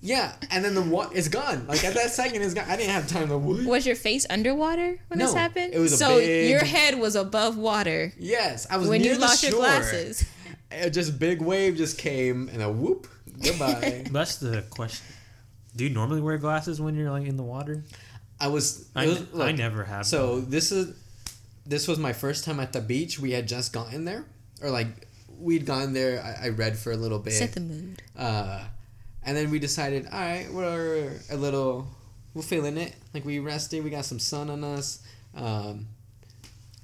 [0.02, 1.68] Yeah, and then the what it's gone.
[1.68, 2.64] Like at that second, it's gone.
[2.70, 3.38] I didn't have time to.
[3.38, 3.66] What?
[3.66, 5.74] Was your face underwater when this No, happened?
[5.74, 9.12] it was a so big- your head was above water Yes, I was when near
[9.12, 10.26] you the lost your glasses.
[10.72, 13.08] It just big wave just came and a whoop.
[13.44, 14.06] Goodbye.
[14.12, 15.06] That's the question.
[15.76, 17.84] Do you normally wear glasses when you're like in the water?
[18.40, 18.88] I was.
[18.96, 20.06] I, it was- I look, never have.
[20.06, 20.96] So this is
[21.66, 23.20] this was my first time at the beach.
[23.20, 24.24] We had just gotten there,
[24.62, 24.88] or like
[25.40, 26.22] we'd gone there.
[26.22, 28.02] I, I read for a little bit, Set the mood.
[28.18, 28.64] uh,
[29.24, 31.88] and then we decided, all right, we're a little,
[32.34, 32.94] we're feeling it.
[33.14, 35.04] Like we rested, we got some sun on us.
[35.36, 35.88] Um,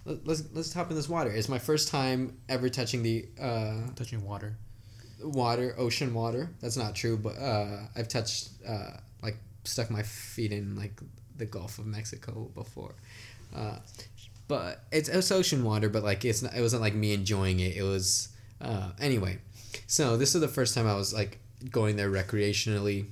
[0.05, 1.31] let, let's let's hop in this water.
[1.31, 4.55] It's my first time ever touching the uh, touching water.
[5.23, 6.49] water, ocean water.
[6.61, 11.01] That's not true, but uh, I've touched, uh, like, stuck my feet in like
[11.37, 12.93] the Gulf of Mexico before.
[13.55, 13.77] Uh,
[14.47, 17.75] but it's, it's ocean water, but like it's not, it wasn't like me enjoying it.
[17.75, 18.29] It was
[18.61, 19.39] uh, anyway.
[19.87, 21.39] So this is the first time I was like
[21.71, 23.05] going there recreationally.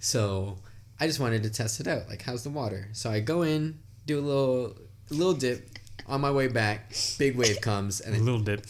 [0.00, 0.58] So
[1.00, 2.08] I just wanted to test it out.
[2.08, 2.88] Like, how's the water?
[2.92, 4.76] So I go in, do a little
[5.10, 5.70] little dip.
[6.06, 8.64] On my way back, big wave comes and A little dip.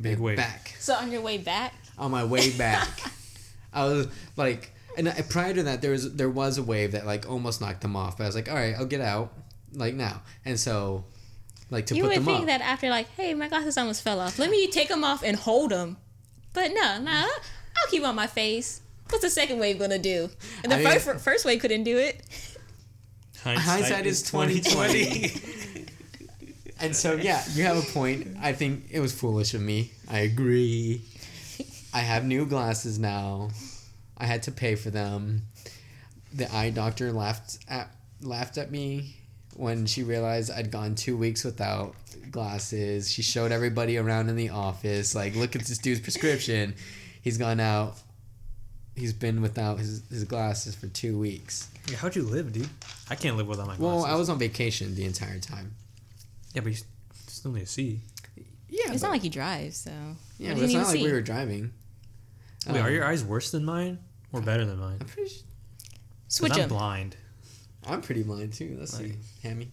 [0.00, 0.36] Big wave.
[0.36, 2.88] back So on your way back, on my way back.
[3.72, 7.06] I was like, and I, prior to that, there was there was a wave that
[7.06, 8.18] like almost knocked them off.
[8.18, 9.32] But I was like, all right, I'll get out
[9.72, 10.22] like now.
[10.44, 11.04] And so,
[11.74, 12.46] like to you put would them think up.
[12.46, 14.38] that after like, hey, my glasses almost fell off.
[14.38, 15.96] Let me take them off and hold them.
[16.52, 18.80] But no, no, I'll keep on my face.
[19.10, 20.30] What's the second wave gonna do?
[20.62, 22.22] And the I mean- first first wave couldn't do it.
[23.44, 25.84] Hindsight is 2020.
[26.80, 28.36] and so yeah, you have a point.
[28.40, 29.90] I think it was foolish of me.
[30.08, 31.02] I agree.
[31.92, 33.50] I have new glasses now.
[34.16, 35.42] I had to pay for them.
[36.32, 37.90] The eye doctor laughed at
[38.22, 39.16] laughed at me
[39.56, 41.94] when she realized I'd gone two weeks without
[42.30, 43.10] glasses.
[43.12, 46.74] She showed everybody around in the office, like, look at this dude's prescription.
[47.22, 47.96] He's gone out.
[48.96, 51.68] He's been without his, his glasses for two weeks.
[51.90, 52.68] Yeah, how'd you live, dude?
[53.10, 54.14] I can't live without my Well, glasses.
[54.14, 55.74] I was on vacation the entire time.
[56.54, 56.84] Yeah, but you s-
[57.26, 58.00] still need to see.
[58.68, 59.90] Yeah, It's but, not like you drive, so
[60.38, 61.72] yeah, but it's not like to we were driving.
[62.68, 63.98] Wait, are Um, your eyes worse than mine
[64.32, 64.98] or better than mine?
[65.00, 65.30] I'm pretty.
[65.30, 65.42] s- 'Cause
[66.28, 67.16] Switch I'm blind.
[67.86, 68.76] I'm pretty blind too.
[68.78, 69.68] Let's see, Hammy.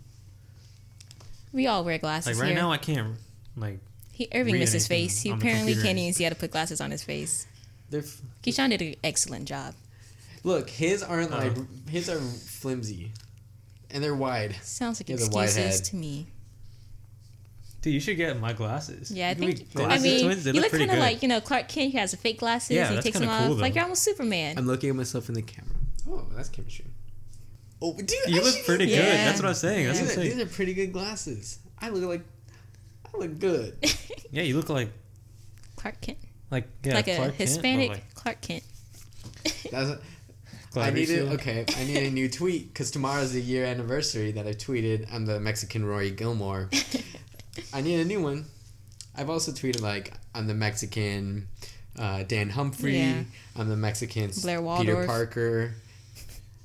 [1.54, 2.62] We all wear glasses Like right here.
[2.62, 3.16] now, I can't.
[3.58, 3.80] Like
[4.12, 5.22] he, Irving read missed his face.
[5.22, 7.46] He apparently can't even see how to put glasses on his face.
[7.90, 9.74] They're f- Kishan did an excellent job.
[10.44, 10.70] look.
[10.70, 11.48] His aren't uh-huh.
[11.50, 11.68] like Oh.
[11.90, 13.12] his are flimsy,
[13.90, 14.56] and they're wide.
[14.62, 15.86] Sounds like He a wide excuses head.
[15.86, 16.28] to me.
[17.82, 19.10] Dude, you should get my glasses.
[19.12, 19.80] Yeah, I You can think.
[19.92, 21.92] I mean, twins, you look look kind of like you know Clark Kent.
[21.92, 22.72] He has the fake glasses.
[22.72, 23.48] Yeah, and he that's takes them kinda off.
[23.50, 24.58] cool, like you're almost Superman.
[24.58, 25.76] I'm looking at myself in the camera.
[26.10, 26.86] Oh, that's chemistry.
[27.82, 28.94] Oh, dude, You I look should- pretty good.
[28.98, 29.26] Yeah.
[29.26, 29.88] That's what I'm saying.
[29.88, 31.60] That's These what are, I'm these are pretty good glasses.
[31.80, 32.22] I look like
[33.14, 33.78] I look good.
[34.34, 34.88] Yeah, you look like
[35.76, 36.18] Clark Kent,
[36.52, 38.64] like yeah, like a Clark Kent, Hispanic like- Clark Kent.
[39.70, 40.00] That's a,
[40.80, 41.10] I need Clarice.
[41.10, 41.34] it.
[41.34, 45.12] Okay, I need a new tweet because tomorrow's the year anniversary that I tweeted.
[45.14, 46.70] I'm the Mexican Rory Gilmore.
[47.74, 48.46] I need a new one.
[49.18, 51.48] I've also tweeted like I'm the Mexican
[52.00, 53.00] uh, Dan Humphrey.
[53.00, 53.24] Yeah.
[53.58, 55.74] I'm the Mexican s- Blair Peter Parker.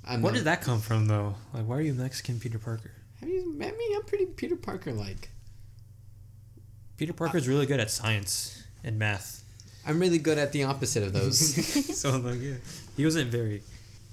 [0.07, 1.35] I'm Where the- did that come from, though?
[1.53, 2.93] Like, why are you Mexican Peter Parker?
[3.21, 3.85] Have you met me?
[3.97, 5.31] I'm pretty Peter Parker like.
[6.97, 9.43] Peter Parker's really good at science and math.
[9.87, 11.39] I'm really good at the opposite of those.
[12.01, 12.55] so, like, yeah.
[12.97, 13.63] He wasn't very.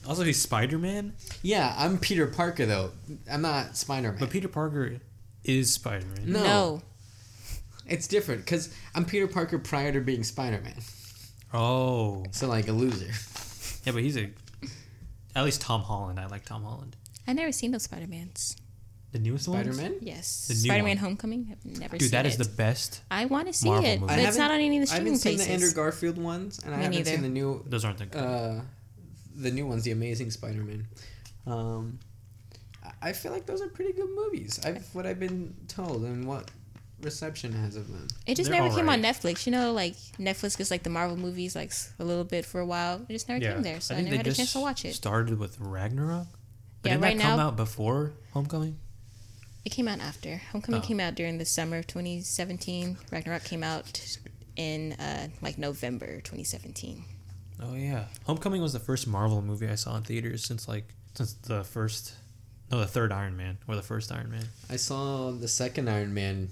[0.07, 1.13] Also, he's Spider Man,
[1.43, 2.91] yeah, I'm Peter Parker though.
[3.31, 4.19] I'm not Spider Man.
[4.19, 4.99] but Peter Parker
[5.45, 6.31] is Spider Man.
[6.33, 6.43] No.
[6.43, 6.81] No.
[7.87, 10.75] It's different because I'm Peter Parker prior to being Spider Man.
[11.53, 12.25] Oh.
[12.31, 13.11] So like a loser.
[13.85, 14.29] Yeah, but he's a.
[15.35, 16.19] At least Tom Holland.
[16.19, 16.95] I like Tom Holland.
[17.27, 18.55] I've never seen those Spider Mans.
[19.11, 19.63] The newest one?
[19.63, 19.95] Spider Man.
[20.01, 20.47] Yes.
[20.47, 20.97] The new Spider Man one.
[20.97, 21.47] Homecoming.
[21.51, 22.29] I've never Dude, seen that it.
[22.29, 23.01] is the best.
[23.11, 24.13] I want to see Marvel it, movie.
[24.13, 25.47] but I it's not on any of the I haven't streaming seen places.
[25.47, 27.11] the Andrew Garfield ones, and I Me haven't neither.
[27.11, 28.19] seen the new, Those aren't that good.
[28.23, 28.61] uh,
[29.35, 30.87] the new ones, the Amazing Spider-Man.
[31.45, 31.99] Um,
[32.83, 34.59] I- I feel like those are pretty good movies.
[34.65, 36.49] I've what I've been told and what
[37.03, 38.07] reception has of them.
[38.25, 39.01] it just They're never came on.
[39.01, 39.45] Netflix.
[39.45, 42.65] You know, like Netflix gets like the Marvel movies like a little bit for a
[42.65, 43.01] while.
[43.07, 43.53] It just never yeah.
[43.53, 44.93] came there, so I, think never had a chance to watch it.
[44.93, 46.27] Started with Ragnarok.
[46.81, 48.77] But Yeah, didn't right that come now- out before Homecoming?
[49.65, 50.41] It came out after.
[50.51, 50.85] Homecoming Oh.
[50.85, 52.97] came out during the summer of 2017.
[53.11, 54.17] Ragnarok came out
[54.57, 57.03] in uh, like November 2017.
[57.61, 60.85] Oh yeah, Homecoming was the first Marvel movie I saw in theaters since like
[61.15, 62.13] since the first,
[62.71, 64.43] no, the third Iron Man or the first Iron Man.
[64.69, 66.49] I saw the second Iron Man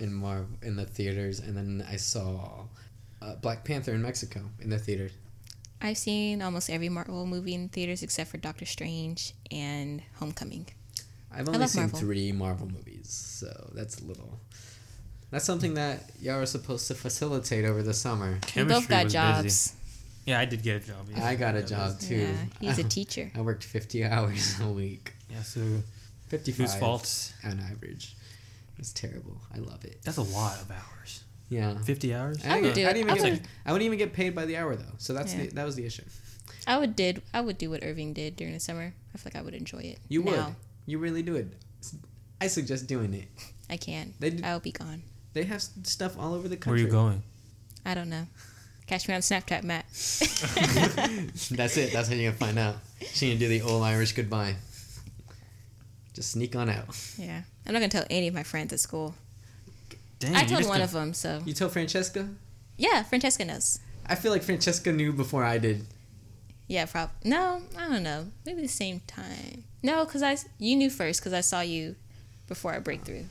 [0.00, 2.64] in Mar in the theaters, and then I saw
[3.22, 5.12] uh, Black Panther in Mexico in the theaters.
[5.82, 10.66] I've seen almost every Marvel movie in theaters except for Doctor Strange and Homecoming.
[11.32, 11.98] I've only seen Marvel.
[12.00, 14.40] three Marvel movies, so that's a little.
[15.30, 18.40] That's something that y'all are supposed to facilitate over the summer.
[18.56, 19.42] we both Kymastrie got was jobs.
[19.42, 19.74] busy.
[20.26, 21.06] Yeah, I did get a job.
[21.16, 21.24] Yeah.
[21.24, 22.16] I got a job too.
[22.16, 23.30] Yeah, he's a teacher.
[23.34, 25.12] I worked 50 hours a week.
[25.30, 25.60] Yeah, so
[26.28, 27.32] 55 whose fault?
[27.44, 28.16] on average.
[28.80, 29.40] It's terrible.
[29.54, 30.00] I love it.
[30.02, 31.22] That's a lot of hours.
[31.50, 31.76] Yeah.
[31.78, 32.44] Fifty hours.
[32.44, 33.32] I, would didn't, do I didn't I even get.
[33.42, 34.94] would- I wouldn't even get paid by the hour though.
[34.98, 35.42] So that's Yeah.
[35.44, 36.02] the, that was the issue.
[36.66, 38.94] I would did I would do what Irving did during the summer.
[39.14, 39.98] I feel like I would enjoy it.
[40.08, 40.34] You would.
[40.36, 40.56] Now,
[40.86, 41.52] You really do it.
[42.40, 43.28] I suggest doing it.
[43.68, 44.18] I can't.
[44.18, 45.02] They do- I'll be gone.
[45.34, 46.82] They have stuff all over the country.
[46.82, 47.22] Where are you going?
[47.84, 48.26] I don't know.
[48.86, 49.84] Catch me on Snapchat, Matt.
[51.50, 51.92] That's it.
[51.92, 52.76] That's how you're gonna find out.
[53.12, 54.56] She gonna do the old Irish goodbye.
[56.20, 56.84] Just sneak on out.
[57.16, 59.14] yeah, I'm not gonna tell any of my friends at school.
[60.18, 62.28] Dang, I told one got- of them, so You told Francesca?
[62.76, 63.78] yeah, Francesca knows.
[64.04, 65.86] I feel like Francesca knew before I did.
[66.68, 67.08] Yeah, prob.
[67.24, 68.26] No, I don't know.
[68.44, 69.64] Maybe the same time.
[69.82, 71.96] No, because I you knew first because I saw you
[72.48, 73.24] before I break through.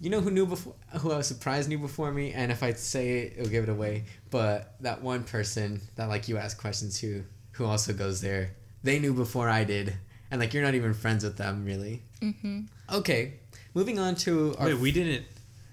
[0.00, 0.74] You know who knew before?
[0.98, 3.70] Who I was surprised knew before me, and if I say it, it'll give it
[3.70, 4.06] away.
[4.30, 8.50] But that one person that like you ask questions to, who also goes there,
[8.82, 9.94] they knew before I did,
[10.32, 12.02] and like you're not even friends with them really.
[12.20, 12.62] Mm-hmm.
[12.92, 13.34] Okay,
[13.74, 14.66] moving on to our.
[14.68, 15.24] Wait, we didn't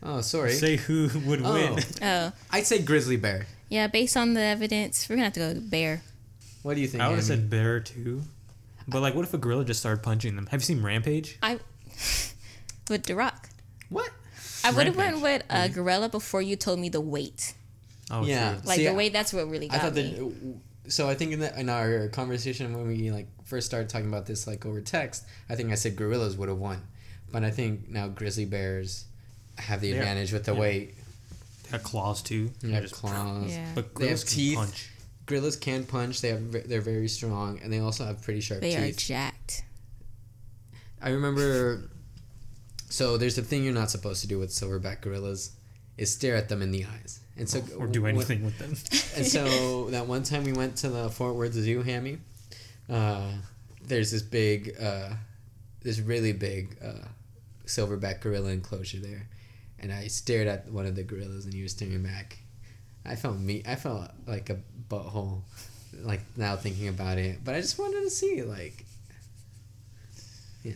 [0.03, 0.51] oh, sorry.
[0.53, 1.53] say who would Oh.
[1.53, 1.79] win.
[2.03, 3.47] Oh, I'd say grizzly bear.
[3.69, 3.87] yeah.
[3.87, 6.03] Based on the evidence, we're gonna have to go bear.
[6.61, 7.01] What do you think?
[7.01, 8.21] I would have said bear too.
[8.87, 10.47] But like, what if a gorilla just started punching them?
[10.47, 11.37] Have you seen Rampage?
[11.41, 11.59] I
[12.89, 13.49] with the rock.
[13.89, 14.09] what?
[14.63, 17.53] I would have went with a gorilla before you told me the weight.
[18.11, 18.53] Oh, Yeah.
[18.55, 18.61] true.
[18.65, 20.31] Like See, the weight, that's what really I got thought me.
[20.89, 20.93] That.
[20.93, 24.25] So I think in, the, in our conversation when we like first started talking about
[24.25, 26.81] this like over text, I think I said gorillas would have won,
[27.31, 29.05] but I think now grizzly bears
[29.57, 29.95] have the Yeah.
[29.97, 30.59] advantage with the Yeah.
[30.59, 30.95] weight.
[31.63, 32.51] They got claws too.
[32.61, 33.51] They They're have just- claws.
[33.51, 33.71] Yeah.
[33.75, 34.55] But They have gorillas can teeth.
[34.57, 34.89] punch.
[35.25, 36.21] Gorillas can punch.
[36.21, 38.97] They have they're very strong, and they also have pretty sharp They are teeth.
[38.97, 39.63] jacked.
[41.01, 41.89] I remember.
[42.89, 45.51] So there's a thing you're not supposed to do with silverback gorillas,
[45.97, 48.75] is stare at them in the eyes, and so or do when- anything with them.
[49.17, 52.19] And so that one time we went to the Fort Worth Zoo, Hammy,
[52.89, 53.31] uh,
[53.83, 55.09] there's this big, uh,
[55.81, 57.07] this really big uh,
[57.65, 59.27] silverback gorilla enclosure there,
[59.79, 62.37] and I stared at one of the gorillas, and he was staring back.
[63.05, 63.63] I felt me.
[63.67, 64.59] I felt like a
[64.89, 65.41] butthole,
[66.01, 67.39] like now thinking about it.
[67.43, 68.85] But I just wanted to see, like,
[70.63, 70.73] yeah.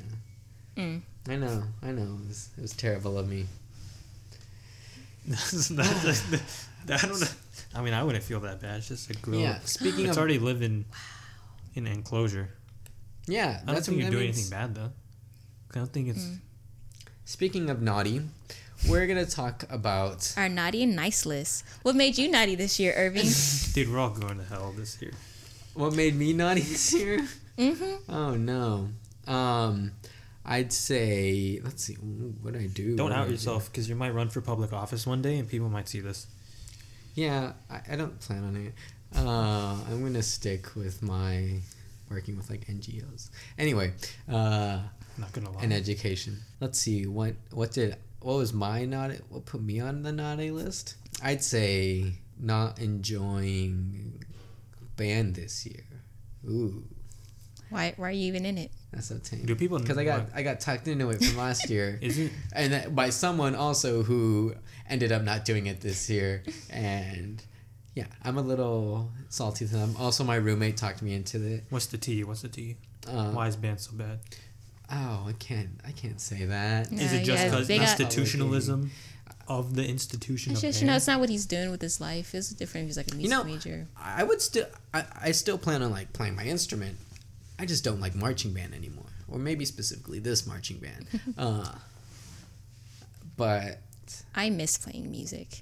[0.78, 1.02] Mm.
[1.30, 1.64] I know.
[1.84, 2.18] I know.
[2.24, 3.46] It was, it was terrible of me.
[5.28, 6.42] That's not- that-
[6.86, 7.28] that- I don't know.
[7.76, 8.78] I mean, I wouldn't feel that bad.
[8.78, 9.42] It's just a gorilla.
[9.42, 9.60] Yeah.
[9.64, 10.86] Speaking it's of, already living
[11.76, 12.50] in an enclosure.
[13.26, 14.38] yeah, I don't that's think you're doing means.
[14.38, 14.92] anything bad though.
[15.74, 16.24] I don't think it's.
[16.24, 16.38] Mm.
[17.26, 18.22] Speaking of naughty,
[18.90, 21.64] we're gonna talk about Our naughty and nice list.
[21.84, 23.26] What made you naughty this year, Irving?
[23.74, 25.14] Dude, we're all going to hell this year.
[25.74, 27.26] what made me naughty this year.
[27.58, 28.12] mm-hmm.
[28.12, 28.90] Oh no.
[29.26, 29.94] Um,
[30.46, 31.94] I'd say let's see.
[31.96, 32.96] ooh, What I do?
[32.96, 33.32] Don't what out do?
[33.32, 36.28] yourself because you might run for public office one day and people might see this.
[37.16, 38.74] Yeah, I, I don't plan on it.
[39.16, 41.60] Uh, I'm gonna stick with my
[42.10, 43.30] working with like NGOs.
[43.58, 43.94] Anyway,
[44.28, 44.80] uh,
[45.18, 45.62] Not gonna lie.
[45.64, 46.40] and education.
[46.60, 50.50] Let's see what what did what was my naughty what put me on the naughty
[50.52, 50.96] list?
[51.22, 54.24] I'd say not enjoying
[54.98, 55.86] band this year.
[56.50, 56.84] Ooh,
[57.70, 57.94] Why?
[57.96, 58.72] Why are you even in it?
[58.94, 59.46] That's so tame.
[59.46, 61.98] Do people Because I got I got tucked into it from last year.
[62.02, 62.32] Is it?
[62.54, 64.54] and that by someone also who
[64.90, 67.42] ended up not doing it this year and
[67.96, 71.86] yeah i'm a little salty to them also my roommate talked me into it What's
[71.88, 72.24] the T?
[72.24, 72.76] What's the T?
[73.08, 74.20] uh, Why is band so bad?
[74.92, 77.02] oh i can't i can't say that No.
[77.02, 78.92] Is it just yeah, because they got- institutionalism
[79.48, 82.00] of the institution It's of just you know, it's not what he's doing with his
[82.00, 82.34] life.
[82.34, 83.88] It's different he's like a music know, major.
[83.98, 86.98] i would still I, I still plan on like playing my instrument
[87.64, 91.08] i just don't like marching band anymore or maybe specifically this marching band
[91.38, 91.72] uh,
[93.38, 93.80] but
[94.36, 95.62] I miss playing music.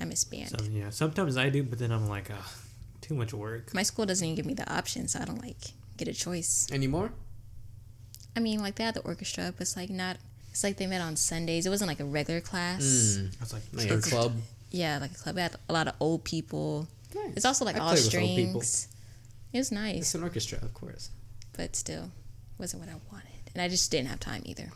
[0.00, 0.48] I miss band.
[0.48, 2.52] So, yeah, sometimes I do, but then I'm like, ah,
[3.00, 3.74] too much work.
[3.74, 5.58] My school doesn't even give me the option, so I don't like
[5.96, 6.66] get a choice.
[6.72, 7.12] anymore
[8.36, 10.16] I mean, like they had the orchestra, but it's like not.
[10.50, 11.66] It's like they met on Sundays.
[11.66, 12.82] It wasn't like a regular class.
[12.82, 14.32] mm, I was like, like a club
[14.70, 15.36] Yeah, like a club.
[15.38, 16.88] It had a lot of old people.
[17.14, 17.34] Nice.
[17.36, 18.62] It's also like I all play with old people.
[18.62, 18.88] strings.
[19.52, 21.10] It was nice, it's an orchestra of course
[21.56, 22.10] but still
[22.58, 24.70] wasn't what I wanted, and I just didn't have time either.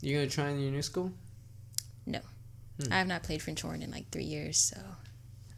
[0.00, 1.12] you gonna try in your new school
[2.06, 2.20] No.
[2.90, 4.76] I have not played French horn in like three years, so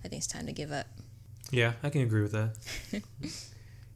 [0.04, 0.86] I think it's time to give up.
[1.50, 2.56] yeah, I can agree with that.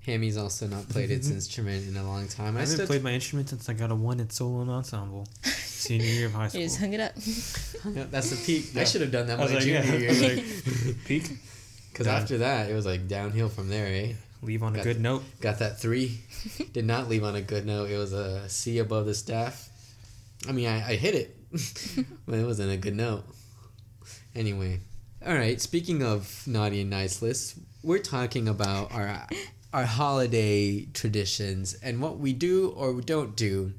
[0.07, 2.57] Hammy's also not played its instrument in a long time.
[2.57, 4.71] I I haven't still played my instrument since I got a one in solo and
[4.71, 6.63] ensemble, senior year of high You school.
[6.63, 7.13] just hung it up.
[7.95, 8.77] Yeah, that's the peak.
[8.77, 10.37] I should have done that I my like, junior yeah, year.
[10.37, 11.31] like, peak,
[11.93, 13.87] Because after that, it was like downhill from there.
[13.87, 14.13] Eh?
[14.43, 15.25] Leave on a Got good note.
[15.41, 16.21] Got that three.
[16.73, 17.91] Did not leave on a good note.
[17.91, 19.69] It was a C above the staff.
[20.49, 21.37] I mean, I, I hit it,
[22.27, 23.25] but it wasn't a good note.
[24.35, 24.81] Anyway,
[25.27, 25.61] all right.
[25.61, 29.27] Speaking of naughty and nice lists, we're talking about our
[29.73, 33.73] our holiday traditions and what we do or don't do.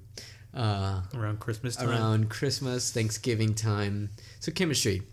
[0.53, 1.89] Uh, Around Christmas time.
[1.89, 4.10] around Christmas, Thanksgiving time.
[4.39, 5.03] So Kymastrie.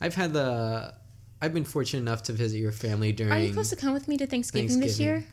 [0.00, 0.94] I've had the
[1.40, 4.08] I've been fortunate enough to visit your family during Are you supposed to come with
[4.08, 5.24] me to Thanksgiving, this year?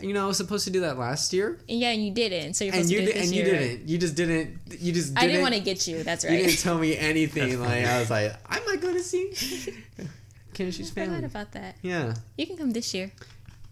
[0.00, 1.60] You know, I was supposed to do that last year.
[1.68, 2.54] And yeah, and you didn't.
[2.54, 3.88] So you're And supposed you to do it this and you didn't.
[3.88, 6.02] You just didn't you just didn't I didn't want to get you.
[6.02, 6.32] That's right.
[6.32, 7.60] You didn't tell me anything.
[7.60, 9.30] Like I was like, I'm not going to see
[10.54, 11.24] Kymastrie's I forgot family.
[11.24, 11.76] about that.
[11.82, 12.14] Yeah.
[12.36, 13.10] You can come this year.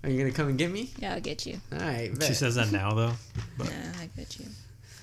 [0.03, 0.91] Are you gonna come and get me?
[0.99, 1.61] Yeah, I'll get you.
[1.73, 2.11] All right.
[2.23, 3.13] She says that now though.
[3.59, 4.47] But Nah, I get you.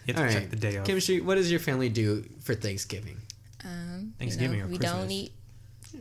[0.08, 0.50] you have to All check right.
[0.50, 0.88] the day off.
[0.88, 1.22] Chemistry.
[1.22, 3.18] What does your family do for Thanksgiving?
[3.64, 5.00] Um, Thanksgiving you know, or we Christmas?
[5.02, 5.32] don't eat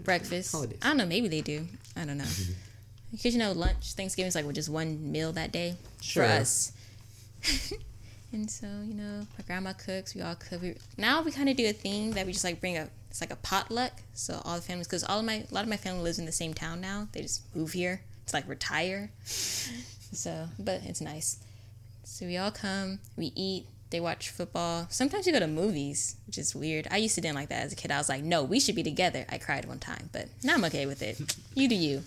[0.05, 0.53] breakfast.
[0.53, 0.79] Holidays.
[0.83, 1.07] I don't know.
[1.07, 1.67] Maybe they do.
[1.97, 2.25] I don't know.
[3.13, 6.25] Because you know, lunch Thanksgiving is like with just one meal that day Sure.
[6.25, 6.73] for us.
[8.33, 10.15] and so you know, my grandma cooks.
[10.15, 10.61] We all cook.
[10.61, 12.89] We, now we kind of do a thing that we just like bring a.
[13.11, 13.93] It's like a potluck.
[14.13, 16.27] So all the families, because all of my a lot of my family lives in
[16.27, 17.09] the same town now.
[17.13, 19.11] They just move here to like retire.
[19.25, 21.39] so, but it's nice.
[22.05, 22.99] So we all come.
[23.17, 23.67] We eat.
[23.91, 24.87] They watch football.
[24.91, 26.89] Sometimes we go to movies, which is weird.
[26.91, 27.91] I used to didn't like that as a kid.
[27.93, 29.25] I was like, no, we should be together.
[29.29, 31.21] I cried one time, but now I'm okay with it.
[31.55, 32.03] You do you.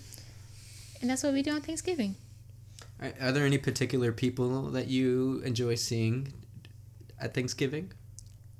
[1.00, 2.14] And that's what we do on Thanksgiving.
[3.02, 6.32] Are, are there any particular people that you enjoy seeing
[7.18, 7.92] at Thanksgiving?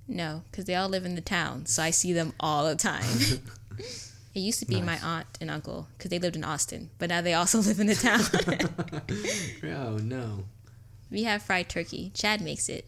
[0.09, 3.05] No, because they all live in the town, so I see them all the time.
[3.79, 7.21] it used to be my aunt and uncle because they lived in Austin, but now
[7.21, 8.23] they also live in the town.
[9.73, 10.45] oh no.
[11.09, 12.11] we have fried turkey.
[12.15, 12.87] Chad makes it.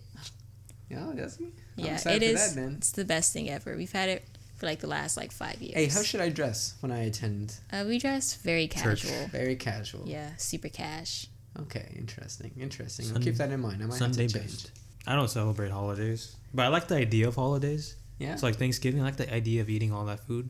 [0.93, 1.47] Yeah, does he?
[1.47, 1.53] I'm
[1.87, 2.55] Yeah, excited it for is.
[2.55, 2.75] That, then.
[2.79, 3.77] It's the best thing ever.
[3.77, 4.25] We've had it
[4.57, 5.75] for like the last like five years.
[5.75, 7.55] Hey, how should I dress when I attend?
[7.73, 9.03] uh, we dress very Church.
[9.03, 9.27] casual.
[9.29, 10.03] Very casual.
[10.07, 11.27] Yeah, super cash.
[11.61, 12.51] Okay, interesting.
[12.59, 13.07] Interesting.
[13.15, 13.83] I'll keep that in mind.
[13.83, 14.51] I might Sunday have to change.
[14.65, 14.71] best.
[15.07, 17.97] I don't celebrate holidays, but I like the idea of holidays.
[18.19, 18.33] Yeah.
[18.35, 19.01] It's like Thanksgiving.
[19.01, 20.49] I like the idea of eating all that food,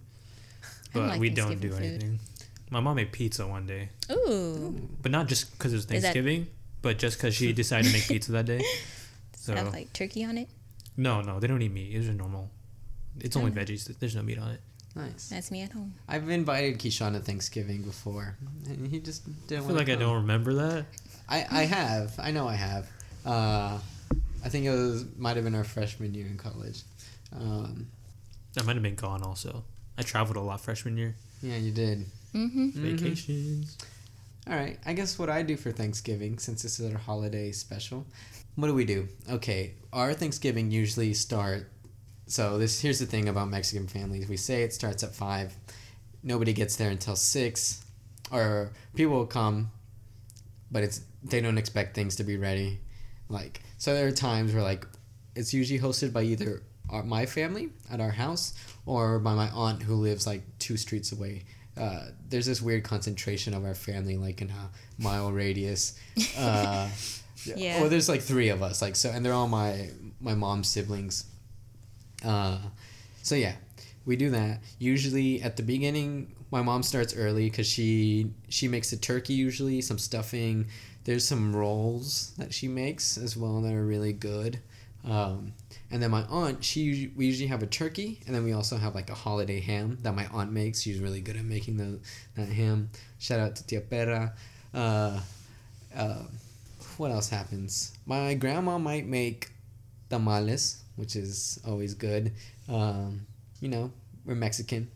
[0.63, 1.83] I but like we don't do food.
[1.83, 2.21] anything.
[2.71, 4.89] My mom made pizza one day, Ooh.
[5.01, 6.47] but not just because it was Is that- Thanksgiving,
[6.83, 8.63] but just because she decided to make pizza that day.
[9.45, 10.49] Does So have like turkey on it?
[10.97, 11.95] no, no, they don't eat meat.
[11.95, 12.51] It's just normal.
[13.21, 13.55] It's only Oh.
[13.55, 13.93] veggies.
[13.99, 14.61] There's no meat on it.
[14.95, 15.29] Nice.
[15.29, 15.95] That's me at home.
[16.07, 18.37] I've invited Kishan to Thanksgiving before,
[18.67, 20.85] and he just didn't I feel want like I don't remember that.
[21.29, 22.15] I, I have.
[22.19, 22.87] I know I have.
[23.25, 23.79] Uh,
[24.45, 26.83] I think it was might have been our freshman year in college.
[27.35, 27.87] Um,
[28.59, 29.65] I might have been gone also.
[29.99, 31.15] I traveled a lot freshman year.
[31.43, 32.05] yeah, you did.
[32.35, 32.69] Mm-hmm.
[32.85, 33.75] Mhm.
[34.49, 34.79] All right.
[34.85, 38.07] I guess what I do for Thanksgiving, since this is our holiday special,
[38.57, 39.09] what do we do?
[39.31, 41.71] Okay, our Thanksgiving usually start.
[42.27, 44.29] So this here's the thing about Mexican families.
[44.29, 45.55] We say it starts at five.
[46.23, 47.85] Nobody gets there until six,
[48.31, 49.71] or people will come,
[50.71, 52.81] but it's they don't expect things to be ready.
[53.29, 54.87] Like so, there are times where like
[55.35, 58.55] it's usually hosted by either our, my family at our house
[58.87, 61.45] or by my aunt who lives like two streets away
[61.77, 64.71] uh, there's this weird concentration of our family, like in a
[65.03, 65.99] mile radius.
[66.39, 66.89] Uh,
[67.45, 67.81] Yeah.
[67.81, 69.91] Well, there's like three of us, like so, and they're all my
[70.21, 71.25] my mom's siblings.
[72.25, 72.59] Uh,
[73.23, 73.55] so yeah,
[74.05, 74.61] we do that.
[74.79, 79.81] Usually at the beginning, my mom starts early because she she makes a turkey usually,
[79.81, 80.67] some stuffing.
[81.05, 84.61] There's some rolls that she makes as well that are really good.
[85.05, 85.55] Um,
[85.91, 88.95] and then my aunt, she we usually have a turkey, and then we also have
[88.95, 90.81] like a holiday ham that my aunt makes.
[90.81, 91.99] She's really good at making the
[92.37, 92.91] that ham.
[93.19, 94.33] Shout out to Tia Pera.
[94.73, 95.21] Uh,
[95.95, 96.23] uh,
[96.99, 97.97] what else happens?
[98.07, 99.51] My grandma might make
[100.11, 102.33] tamales, which is always good.
[102.69, 103.27] Um,
[103.61, 103.91] you know,
[104.25, 104.91] we're Mexican.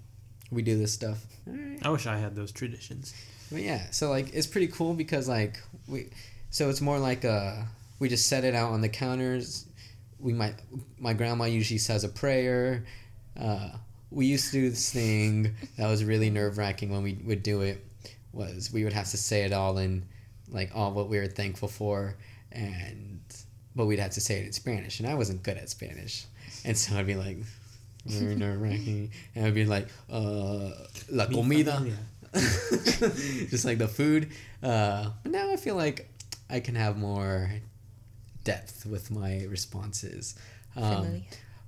[0.51, 1.25] We do this stuff.
[1.49, 1.85] Alright.
[1.85, 3.15] I wish I had those traditions.
[3.51, 6.11] But yeah, so like it's pretty cool because like we,
[6.51, 7.63] so it's more like uh
[7.99, 9.67] we just set it out on the counters.
[10.19, 10.55] We might
[10.99, 12.85] my grandma usually says a prayer.
[13.39, 13.71] Uh,
[14.11, 17.61] we used to do this thing that was really nerve wracking when we would do
[17.61, 17.85] it.
[18.33, 20.07] Was we would have to say it all in
[20.51, 22.17] like all what we were thankful for,
[22.53, 23.21] and
[23.75, 26.25] but we'd have to say it in Spanish, and I wasn't good at Spanish,
[26.65, 27.39] and so I'd be like
[28.07, 30.71] very nerve wracking, and I'd be like uh,
[31.11, 31.85] la comida
[32.33, 34.31] just like the food.
[34.63, 36.09] Uh, but now I feel like
[36.51, 37.51] I can have more
[38.45, 40.35] depth with my responses.
[40.77, 41.23] Um,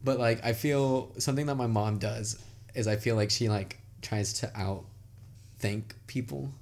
[0.05, 2.39] but like I feel something that my mom does
[2.75, 4.85] is I feel like she like tries to out
[5.59, 6.53] thank people.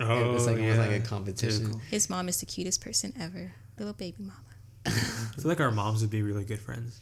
[0.00, 1.58] Oh, it's like almost like a oh, competition.
[1.60, 1.80] Typical.
[1.90, 3.52] His mom is the cutest person ever.
[3.78, 4.38] Little baby mama.
[4.86, 7.00] I feel like our moms would be really good friends.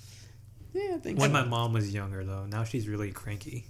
[0.73, 1.35] Yeah, I think When so.
[1.35, 3.65] my mom was younger, though, now she's really cranky.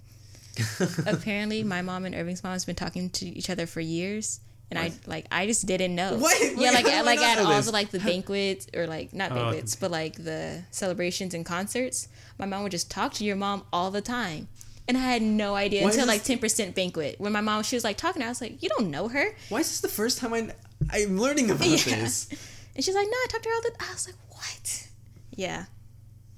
[1.06, 4.40] Apparently, my mom and Irving's mom has been talking to each other for years,
[4.70, 6.16] and I like I just didn't know.
[6.18, 6.38] What?
[6.56, 7.66] Yeah, like how do I like at know all this?
[7.66, 12.08] the like the banquets or like not Oh, banquets, but like the celebrations and concerts.
[12.38, 14.48] My mom would just talk to your mom all the time.
[14.90, 17.76] And I had no idea Why until like ten percent banquet when my mom she
[17.76, 18.22] was like talking.
[18.22, 20.48] I was like, "You don't know her?" Why is this the first time I
[20.92, 21.76] I'm learning about Yeah.
[22.00, 22.28] this?
[22.74, 24.88] And she's like, "No, I talked to her all the." I was like, "What?"
[25.36, 25.66] Yeah.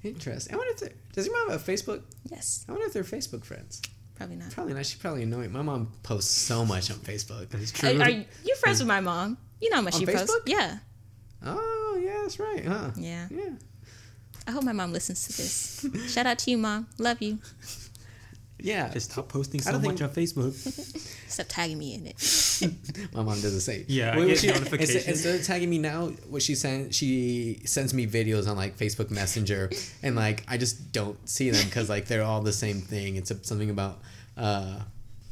[0.02, 0.52] Interesting.
[0.54, 2.02] I wonder if they- does your mom have a Facebook?
[2.30, 2.66] Yes.
[2.68, 3.80] I wonder if they're Facebook friends.
[4.16, 4.50] Probably not.
[4.50, 4.84] Probably not.
[4.84, 5.50] She's probably annoying.
[5.52, 7.54] My mom posts so much on Facebook.
[7.54, 7.88] Is true.
[7.98, 9.38] Are, are you you're friends with my mom?
[9.62, 10.30] You know how much she posts.
[10.44, 10.78] Yeah.
[11.42, 12.90] Oh yeah, that's right, huh?
[12.96, 13.28] Yeah.
[13.30, 13.50] Yeah.
[14.46, 15.86] I hope my mom listens to this.
[16.12, 16.88] Shout out to you, mom.
[16.98, 17.38] Love you.
[18.62, 18.88] Yeah.
[18.90, 21.08] Just stop posting so much think- on Facebook.
[21.32, 22.16] Stop tagging me in it.
[23.14, 23.86] My mom does the same.
[23.88, 24.94] Yeah, I What get she- notifications.
[24.96, 28.76] Instead, instead of tagging me now, what she sends, she sends me videos on like
[28.76, 29.70] Facebook Messenger,
[30.02, 33.16] and like I just don't see them because like they're all the same thing.
[33.16, 34.00] It's a, something about,
[34.36, 34.80] uh,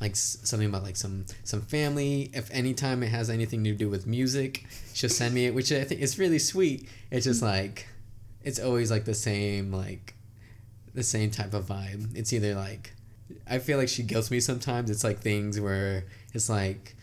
[0.01, 2.31] like something about like some some family.
[2.33, 4.65] If anytime it has anything to do with music,
[4.95, 6.89] she'll send me it, which I think is really sweet.
[7.11, 7.87] It's just like,
[8.43, 10.15] it's always like the same like,
[10.95, 12.17] the same type of vibe.
[12.17, 12.95] It's either like
[13.51, 14.91] I feel like she guilts me sometimes.
[14.91, 16.95] It's like things where it's like,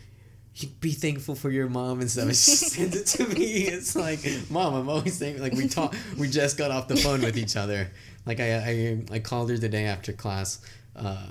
[0.80, 2.30] be thankful for your mom and stuff.
[2.30, 3.68] She sends it to me.
[3.68, 4.20] It's like,
[4.50, 5.43] mom, I'm always thankful.
[5.43, 7.91] Like we talk, we just got off the phone with each other.
[8.26, 10.60] Like I, I, I called her the day after class,
[10.95, 11.28] uh,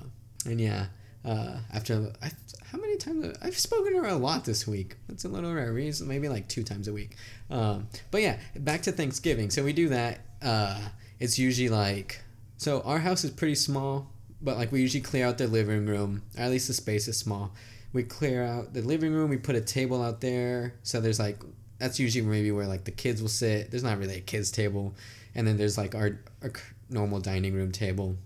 [0.46, 0.86] and yeah,
[1.24, 2.30] uh, after I,
[2.70, 4.96] how many times I've spoken to her a lot this week.
[5.08, 5.72] It's a little rare.
[5.72, 7.16] Maybe like two times a week.
[7.50, 9.50] Um, but yeah, back to Thanksgiving.
[9.50, 10.20] So we do that.
[10.40, 10.80] Uh,
[11.18, 12.22] it's usually like
[12.56, 14.10] so our house is pretty small,
[14.40, 17.16] but like we usually clear out the living room, or at least the space is
[17.16, 17.52] small.
[17.92, 19.30] We clear out the living room.
[19.30, 21.38] We put a table out there, so there's like
[21.78, 23.70] that's usually maybe where like the kids will sit.
[23.70, 24.94] There's not really a kids table,
[25.34, 26.52] and then there's like our, our
[26.90, 28.16] normal dining room table.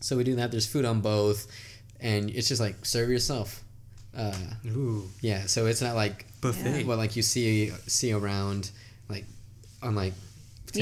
[0.00, 0.50] So we do that.
[0.50, 1.46] There's food on both,
[2.00, 3.62] and it's just like serve yourself.
[4.16, 4.32] Uh,
[4.68, 6.84] Ooh, yeah, so it's not like buffet.
[6.84, 8.70] what like you see see around
[9.08, 9.24] like
[9.82, 10.14] on like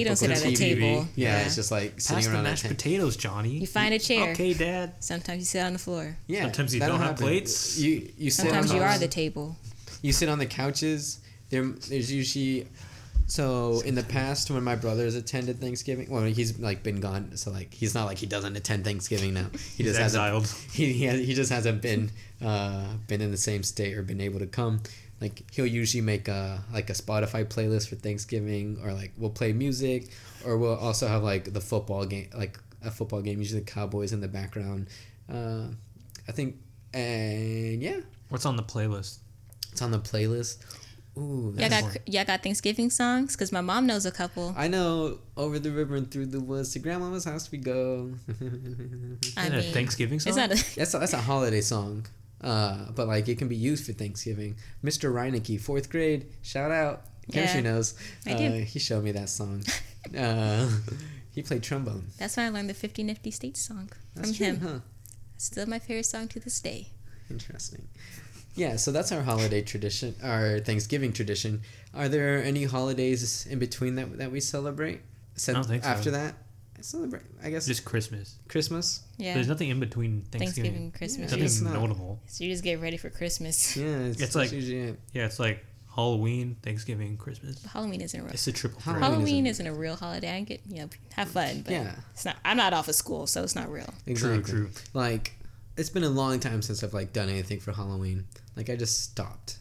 [0.00, 0.74] You don't sit typical at a TV.
[0.80, 1.08] table.
[1.16, 1.46] Yeah, Yeah.
[1.46, 2.76] it's just like Pass sitting the around a mashed tent.
[2.76, 3.58] potatoes, Johnny.
[3.58, 4.30] You find a chair.
[4.32, 4.94] Okay, Dad.
[5.00, 6.16] Sometimes you sit on the floor.
[6.26, 7.24] Yeah, Sometimes you that'll don't have happen.
[7.26, 7.78] plates.
[7.78, 9.56] You you sit Sometimes on you the, are the table.
[10.02, 11.20] you sit on the couches.
[11.50, 12.66] There there's usually
[13.26, 17.50] so in the past when my brothers attended Thanksgiving, well he's like been gone, so
[17.50, 19.46] like he's not like he doesn't attend Thanksgiving now.
[19.76, 22.10] He He's just hasn't he he, has, he just hasn't been
[22.44, 24.80] uh, been in the same state or been able to come.
[25.24, 29.52] Like he'll usually make a like a Spotify playlist for Thanksgiving, or like we'll play
[29.54, 30.00] music,
[30.44, 33.38] or we'll also have like the football game, like a football game.
[33.38, 34.88] Usually the Cowboys in the background.
[35.32, 35.68] Uh,
[36.28, 36.56] I think,
[36.92, 39.18] and yeah, What's on the playlist?
[39.72, 40.58] it's on the playlist.
[41.16, 43.34] Ooh, Y'all that's- got y'all got Thanksgiving songs?
[43.36, 44.52] Cause my mom knows a couple.
[44.58, 48.12] I know over the river and through the woods to grandmama's house we go.
[49.38, 50.28] I Is a mean, Thanksgiving song?
[50.30, 50.56] It's not a.
[50.76, 52.04] That's a, that's a holiday song,
[52.44, 54.56] uh, but like it can be used for Thanksgiving.
[54.84, 55.12] Mr.
[55.12, 57.02] Reinecke, fourth grade, shout out.
[57.32, 57.94] Kymastrie Yeah, knows.
[58.26, 58.50] I uh, do.
[58.64, 59.64] He showed me that song.
[60.18, 60.70] uh,
[61.34, 62.06] he played trombone.
[62.18, 64.60] That's why I learned the 50 Nifty States song from true, him.
[64.60, 64.78] huh?
[65.38, 66.88] Still my favorite song to this day.
[67.30, 67.88] Interesting.
[68.54, 71.62] Yeah, so that's our holiday tradition, our Thanksgiving tradition.
[71.92, 75.00] Are there any holidays in between that that we celebrate?
[75.34, 75.90] Since don't think so.
[75.90, 76.34] after that,
[76.78, 77.22] I celebrate.
[77.42, 78.36] I guess Just Christmas.
[78.48, 79.02] Christmas.
[79.16, 79.34] Yeah.
[79.34, 80.90] There's nothing in between Thanksgiving, Thanksgiving.
[80.92, 81.30] Christmas.
[81.32, 81.88] Yeah, you, just, Nothing not.
[81.88, 82.20] notable.
[82.26, 83.76] so you just get ready for Christmas.
[83.84, 85.00] Yeah, it's, It's like- usually it.
[85.12, 85.64] Yeah, it's like
[85.94, 87.64] Halloween, Thanksgiving, Christmas.
[87.64, 88.32] Halloween isn't a real.
[88.32, 88.80] It's a triple.
[88.80, 90.30] Halloween Halloween isn't- isn't a real holiday.
[90.36, 91.94] I get you know have fun, but Yeah.
[92.12, 92.36] it's not.
[92.44, 93.92] I'm not off of school, so it's not real.
[94.06, 94.42] Exactly.
[94.42, 94.70] True, true.
[94.92, 95.32] Like,
[95.76, 98.24] it's been a long time since I've like done anything for Halloween.
[98.56, 99.58] Like, I just stopped.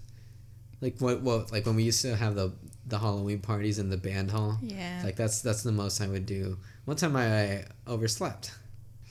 [0.82, 1.22] Like what?
[1.22, 1.52] What?
[1.52, 2.52] Like when we used to have the
[2.86, 4.58] the Halloween parties in the band hall.
[4.62, 5.02] Yeah.
[5.04, 6.58] Like that's that's the most I would do.
[6.86, 8.52] One time I overslept.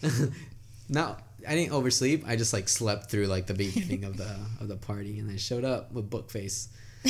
[0.88, 1.16] no,
[1.48, 2.24] I didn't oversleep.
[2.26, 5.38] I just like slept through like the beginning of the of the party, and then
[5.38, 6.68] showed up with book face.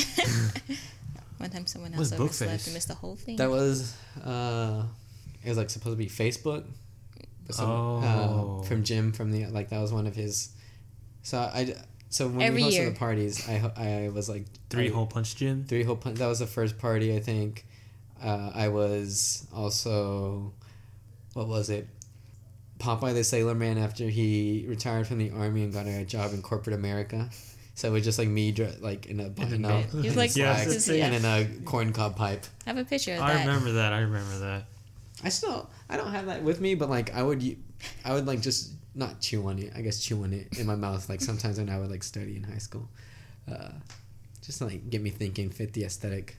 [1.37, 2.65] One time someone else overslept Bookface?
[2.67, 3.35] and missed the whole thing.
[3.35, 4.83] That was uh,
[5.43, 6.63] it was like supposed to be Facebook.
[7.49, 8.61] Some- Oh.
[8.61, 10.49] uh, from Jim from the like that was one of his.
[11.23, 11.75] So I
[12.13, 12.89] so when Every we hosted year.
[12.91, 15.65] the parties, I I was like Three I- hole punch gym.
[15.67, 16.17] three hole punch.
[16.19, 17.65] That was the first party I think.
[18.23, 20.53] Uh, I was also,
[21.33, 21.87] what was it?
[22.79, 26.41] Popeye the Sailor Man after he retired from the army and got a job in
[26.41, 27.29] corporate America.
[27.75, 30.35] So it was just like me, dr- like in a button up, He was like,
[30.35, 31.15] Yeah, this is- it's- yeah.
[31.15, 32.45] and then a corn cob pipe.
[32.65, 33.45] I have a picture of I that.
[33.47, 33.93] remember that.
[33.93, 34.65] I remember that.
[35.23, 37.41] I still, I don't have that with me, but like I would,
[38.05, 39.71] I would like just not chew on it.
[39.75, 41.09] I guess chew on it in my mouth.
[41.09, 42.87] Like sometimes when I would like study in high school,
[43.51, 43.69] uh,
[44.41, 46.37] just to, like get me thinking, fit the aesthetic.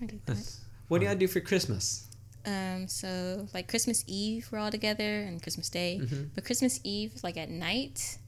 [0.00, 0.34] I did that.
[0.34, 2.06] That's What do y'all do for Christmas?
[2.46, 6.00] Um, so like Christmas Eve, we're all together, and Christmas Day.
[6.02, 6.30] Mhm.
[6.34, 8.18] But Christmas Eve, like at night,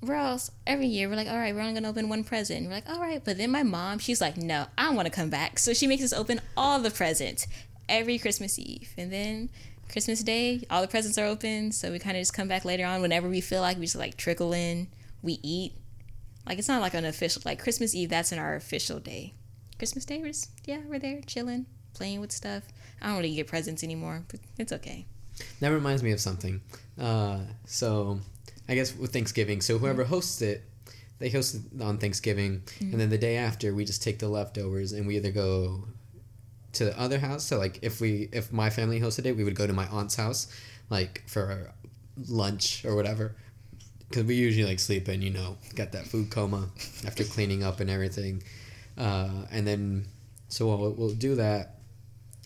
[0.00, 2.66] we're all every year we're like, all right, we're only gonna open one present.
[2.66, 5.30] We're like, all right, but then my mom, she's like, no, I want to come
[5.30, 7.46] back, so she makes us open all the presents
[7.88, 9.50] every Christmas Eve, and then
[9.90, 12.84] Christmas Day, all the presents are open, so we kind of just come back later
[12.86, 14.86] on whenever we feel like we just like trickle in,
[15.20, 15.72] we eat.
[16.46, 18.08] Like it's not like an official like Christmas Eve.
[18.08, 19.34] That's in our official day.
[19.78, 22.64] Christmas Day, we're just, yeah, we're there chilling, playing with stuff.
[23.02, 25.06] I don't really get presents anymore, but it's okay.
[25.60, 26.60] That reminds me of something.
[26.98, 28.20] Uh, so,
[28.68, 30.62] I guess with Thanksgiving, so whoever hosts it,
[31.18, 34.92] they host it on Thanksgiving, and then the day after, we just take the leftovers
[34.92, 35.84] and we either go
[36.74, 37.44] to the other house.
[37.44, 40.16] So, like, if we if my family hosted it, we would go to my aunt's
[40.16, 40.48] house,
[40.90, 41.72] like for
[42.28, 43.34] lunch or whatever,
[44.08, 46.68] because we usually like sleep in, you know, got that food coma
[47.06, 48.42] after cleaning up and everything,
[48.98, 50.06] uh, and then
[50.48, 51.76] so we'll, we'll do that,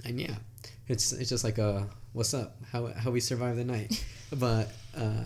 [0.05, 0.37] and yeah,
[0.89, 2.57] it's it's just like a what's up?
[2.73, 4.05] How how we survive the night.
[4.35, 4.69] But
[4.99, 5.23] uh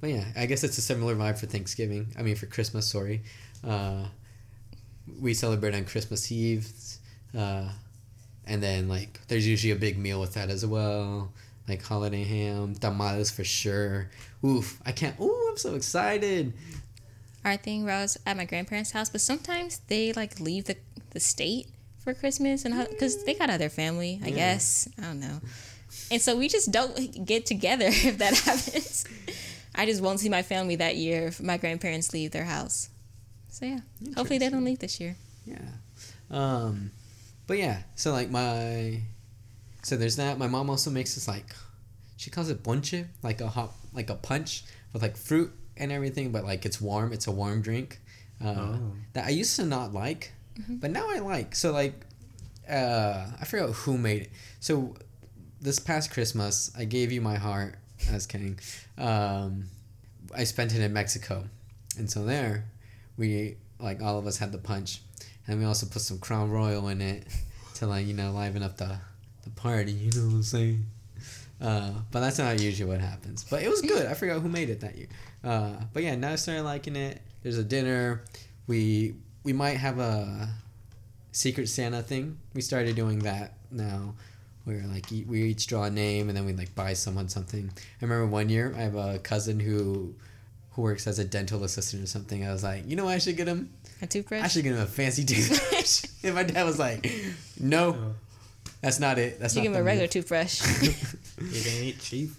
[0.00, 2.12] but yeah i guess it's a similar vibe for thanksgiving.
[2.18, 3.22] I mean for christmas sorry.
[3.62, 4.06] Uh
[5.20, 6.68] we celebrate on christmas eve.
[7.36, 7.68] Uh
[8.50, 11.32] and then like there's usually a big meal with that as well
[11.68, 14.10] like holiday ham tamales for sure
[14.44, 16.52] oof i can't ooh i'm so excited
[17.44, 20.76] Our thing, I was at my grandparents' house, but sometimes they like leave the
[21.16, 21.68] the state
[22.04, 24.34] for Christmas and because they got other family, I Yeah.
[24.36, 24.88] guess.
[25.00, 25.40] I don't know.
[26.12, 26.92] And so we just don't
[27.24, 29.06] get together if that happens.
[29.74, 32.90] I just won't see my family that year if my grandparents leave their house.
[33.48, 33.80] So yeah,
[34.16, 35.16] hopefully they don't leave this year.
[35.48, 35.80] Yeah.
[36.30, 36.90] Um,
[37.50, 39.00] but yeah, so like my,
[39.82, 40.38] so there's that.
[40.38, 41.46] My mom also makes this like,
[42.16, 42.94] she calls it ponche,
[43.24, 47.12] like a hot, like a punch with like fruit and everything, but like it's warm.
[47.12, 47.98] It's a warm drink.
[48.40, 48.92] Uh, Oh.
[49.14, 50.30] That I used to not like,
[50.68, 51.56] but now I like.
[51.56, 51.94] So like,
[52.70, 54.30] uh, I forgot who made it.
[54.60, 54.94] So
[55.60, 57.74] this past Christmas, I gave you my heart
[58.08, 58.60] as King.
[58.96, 59.64] Um,
[60.32, 61.46] I spent it in Mexico,
[61.98, 62.66] and so there,
[63.18, 65.00] we like all of us had the punch,
[65.50, 67.26] and we also put some Crown Royal in it
[67.74, 68.96] to like you know liven up the
[69.42, 69.92] the party.
[69.92, 70.86] You know what I'm saying?
[71.60, 73.44] Uh, but that's not usually what happens.
[73.44, 74.06] But it was good.
[74.06, 75.08] I forgot who made it that year.
[75.44, 77.20] Uh, but yeah, now I started liking it.
[77.42, 78.22] There's a dinner.
[78.66, 80.48] We we might have a
[81.32, 82.38] secret Santa thing.
[82.54, 84.14] We started doing that now.
[84.64, 87.70] Where like we each draw a name and then we like buy someone something.
[87.76, 90.14] I remember one year I have a cousin who
[90.72, 92.46] who works as a dental assistant or something.
[92.46, 93.70] I was like, you know what I should get him?
[94.02, 94.42] A toothbrush.
[94.42, 96.04] I should get him a fancy toothbrush.
[96.24, 97.10] and my dad was like,
[97.58, 98.14] no, Oh,
[98.80, 99.40] that's not it.
[99.40, 100.60] That's you not give him a regular move." toothbrush.
[101.38, 102.30] it ain't cheap.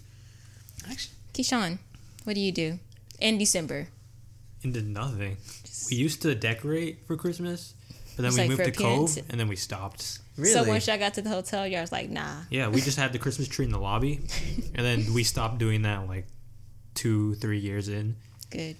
[0.90, 1.78] Actually, Kishan,
[2.24, 2.78] what do you do
[3.20, 3.88] in December?
[4.62, 5.36] Into nothing.
[5.64, 7.74] Just- We used to decorate for Christmas,
[8.16, 10.18] but then we like moved for to Cove, and then we stopped.
[10.36, 10.52] really?
[10.52, 12.42] So once y'all got to the hotel, y'all was like, nah.
[12.50, 14.20] Yeah, we just had the Christmas tree in the lobby,
[14.74, 16.26] and then we stopped doing that like
[16.94, 18.16] two, three years in.
[18.50, 18.76] Good.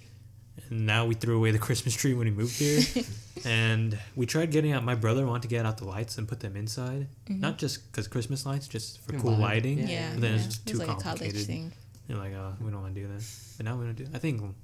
[0.69, 2.81] And now we threw away the Christmas tree when we moved here.
[3.45, 4.83] and we tried getting out.
[4.83, 7.39] My brother wanted to get out the lights and put them inside, mm-hmm.
[7.39, 9.79] not just because Christmas lights, just for Yeah, cool lighting.
[9.79, 9.87] Yeah.
[9.87, 10.09] Yeah.
[10.13, 10.49] But then it's yeah.
[10.49, 11.47] just It too was like a college complicated.
[11.47, 11.71] thing.
[12.07, 13.23] You're like, oh, we don't want to do that.
[13.57, 14.07] But now we don't do.
[14.13, 14.55] I think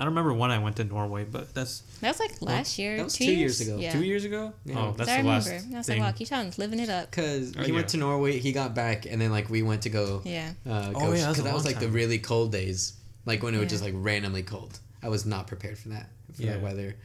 [0.00, 2.96] I don't remember when I went to Norway, but that's That was like last year.
[2.96, 3.76] that was two, two years ago.
[3.76, 3.92] Yeah.
[3.92, 4.54] two years ago.
[4.64, 4.78] Yeah.
[4.78, 5.74] Oh, that's I the last remember.
[5.74, 6.00] I was thing.
[6.00, 7.10] like, wow, Kishan's living it up.
[7.10, 9.90] Because Oh, he went to Norway, he got back, and then like we went to
[9.90, 10.22] go.
[10.24, 10.52] Yeah.
[10.66, 12.94] Uh, Oh, go yeah, that was because that was long like the really cold days,
[13.26, 14.78] like when it was just like randomly cold.
[15.02, 16.52] I was not prepared for that for Yeah.
[16.54, 16.96] that weather.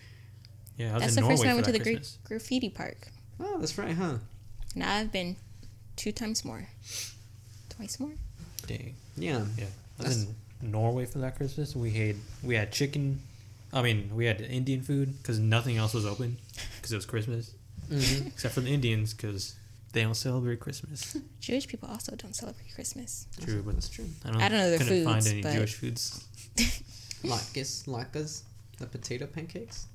[0.78, 2.18] yeah, I was That's in the Norway first time I went to the that Christmas.
[2.24, 3.08] graffiti park.
[3.42, 4.20] Oh, that's right, huh?
[4.74, 5.36] Now I've been
[5.98, 6.70] two times more.
[7.70, 8.12] Twice more?
[8.68, 8.96] Dang.
[9.18, 9.44] Yeah.
[9.58, 9.66] Yeah,
[10.00, 11.76] I was in Norway for that Christmas.
[11.76, 13.20] We had we had chicken.
[13.74, 16.38] I mean, we had Indian food because nothing else was open
[16.78, 17.52] because it was Christmas,
[17.90, 19.56] hmm except for the Indians because
[19.94, 21.18] they don't celebrate Christmas.
[21.42, 23.28] Jewish people also don't celebrate Christmas.
[23.42, 24.06] True, but That's true.
[24.24, 26.24] I don't, I don't know their couldn't find any but- Jewish foods.
[27.24, 28.42] Latkes, latkes,
[28.78, 29.88] the potato pancakes.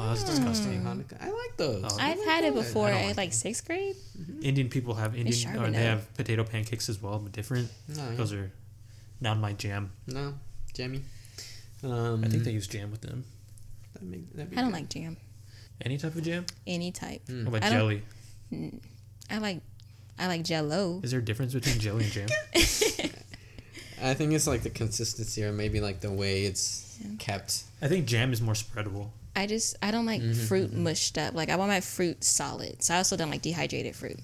[0.00, 0.26] Oh, that's Mm.
[0.28, 0.82] disgusting.
[0.82, 1.20] Hanukkah.
[1.20, 1.84] I like those.
[1.84, 1.96] Oh.
[2.00, 3.94] I've They're had it before I at like like sixth grade.
[4.40, 7.68] Indian people have Indian or they have potato pancakes as well, but different.
[7.88, 8.16] No, yeah.
[8.16, 8.50] Those are
[9.22, 9.92] not my jam.
[10.06, 10.34] no,
[10.74, 11.02] jammy.
[11.84, 13.24] Um, I think they use jam with them.
[13.94, 14.76] That'd make, that'd be I don't good.
[14.80, 15.16] like jam.
[15.84, 16.44] Any type of jam?
[16.66, 17.22] Any type.
[17.26, 17.44] Mm.
[17.46, 17.78] What about I don't-
[18.50, 18.72] jelly?
[19.30, 19.60] I like
[20.18, 21.00] I like jello.
[21.02, 22.28] Is there a difference between jelly and jam?
[24.02, 27.10] I think it's like the consistency or maybe like the way it's Yeah.
[27.18, 27.62] kept.
[27.80, 29.10] I think jam is more spreadable.
[29.34, 31.34] I just I don't like Mhm, fruit mushed up.
[31.34, 32.82] Like I want my fruit solid.
[32.82, 34.18] So I also don't like dehydrated fruit.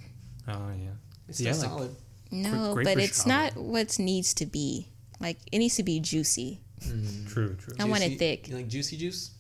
[0.47, 0.91] Oh yeah.
[1.29, 1.97] It's Yeah, still like- solid.
[2.31, 4.89] No, but for it's not what needs to be.
[5.21, 6.61] Like it needs to be juicy.
[6.85, 7.29] Mm.
[7.29, 7.75] True, true.
[7.81, 8.49] I want it thick.
[8.49, 9.31] You like juicy juice?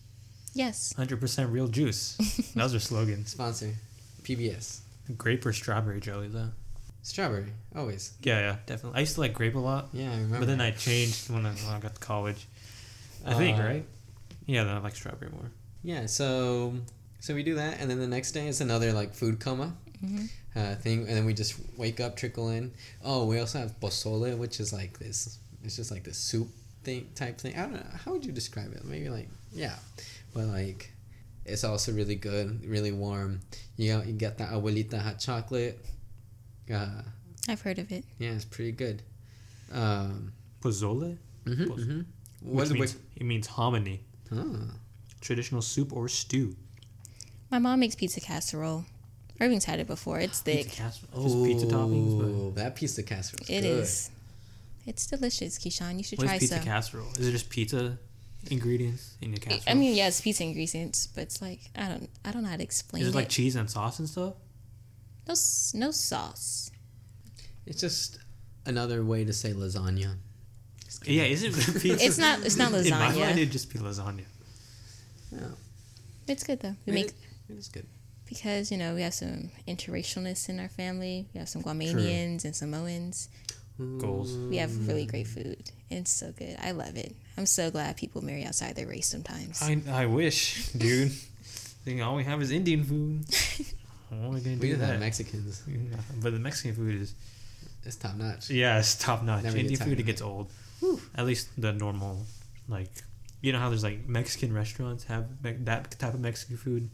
[0.55, 0.93] Yes.
[0.97, 2.16] Hundred percent real juice.
[2.57, 3.26] that was their slogan.
[3.26, 3.74] Sponsor.
[4.22, 4.80] PBS.
[5.16, 6.49] Grape or strawberry jelly though.
[7.03, 7.53] Strawberry.
[7.76, 8.12] Always.
[8.22, 8.97] Yeah, yeah, definitely.
[8.99, 10.41] I used to like grape a lot, Yeah, I remember.
[10.41, 12.47] but then I changed when I, when I got to college.
[13.24, 13.84] I think Uh, right.
[14.47, 15.51] Yeah, then I like strawberry more.
[15.82, 16.74] Yeah, so
[17.20, 20.26] so we do that, and then the next day is another like food coma hmm
[20.57, 22.72] uh, thing, and then we just wake up, trickle in.
[23.05, 25.38] Oh, we also have pozole, which is like this.
[25.64, 26.49] It's just like this soup
[26.84, 27.55] thing type thing.
[27.57, 27.86] I don't know.
[28.05, 28.84] How would you describe it?
[28.84, 29.76] Maybe like yeah,
[30.34, 30.90] but like
[31.44, 33.40] it's also really good, really warm.
[33.76, 35.78] You got, you get the abuelita hot chocolate.
[36.72, 37.03] Uh,
[37.49, 38.05] I've heard of it.
[38.18, 39.03] yeah, it's pretty good.
[39.72, 42.05] Um, Pozole, mhm, Poz- mhm.
[42.42, 44.01] which What- means it means hominy,
[44.32, 44.74] Ah.
[45.20, 46.57] traditional soup or stew.
[47.51, 48.84] My mom makes pizza casserole.
[49.41, 50.18] Irving's had it before.
[50.18, 50.64] It's thick.
[50.66, 51.11] Pizza casserole.
[51.14, 53.47] Oh, just pizza toppings, but Oh, that pizza casserole.
[53.49, 54.11] It is.
[54.86, 55.97] It's delicious, Kishan.
[55.99, 56.64] You should what try is pizza some.
[56.64, 57.09] casserole?
[57.18, 57.99] Is it just pizza
[58.51, 59.62] ingredients in your casserole?
[59.68, 62.57] I mean, yeah, it's pizza ingredients, but it's like I don't, I don't know how
[62.57, 63.14] to explain is it it.
[63.16, 64.34] like cheese and sauce and stuff?
[65.28, 65.34] no,
[65.74, 66.70] no sauce.
[67.66, 68.18] It's just
[68.66, 70.14] another way to say lasagna.
[71.05, 72.05] Yeah, isn't pizza?
[72.05, 72.41] It's not.
[72.45, 73.20] It's not In my lasagna.
[73.20, 74.24] mind, it'd just be lasagna.
[75.30, 75.39] Yeah,
[76.26, 76.74] It's good though.
[76.86, 77.12] We it, make is,
[77.51, 77.86] it is good.
[78.28, 81.26] Because you know we have some interracialness in our family.
[81.34, 83.28] We have some Guamanians and Samoans.
[83.98, 84.36] Goals.
[84.36, 85.70] We have really great food.
[85.88, 86.56] It's so good.
[86.60, 87.14] I love it.
[87.36, 89.62] I'm so glad people marry outside their race sometimes.
[89.62, 91.12] I I wish, dude.
[91.84, 93.24] Think all we have is Indian food.
[94.10, 94.98] How are we gonna We do do have that?
[95.00, 95.62] Mexicans.
[95.68, 97.14] Yeah, but the Mexican food is
[97.84, 98.50] It's top notch.
[98.50, 99.44] yeah, it's top notch.
[99.44, 100.50] Never Indian food it gets old.
[101.14, 102.26] At least the normal,
[102.68, 102.90] like
[103.40, 106.90] you know how there's like Mexican restaurants have me- that type of Mexican food,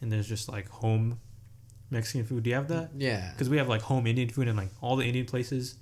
[0.00, 1.20] and there's just like home
[1.90, 2.42] Mexican food.
[2.44, 2.90] Do you have that?
[2.96, 3.30] Yeah.
[3.32, 5.76] Because we have like home Indian food, and like all the Indian places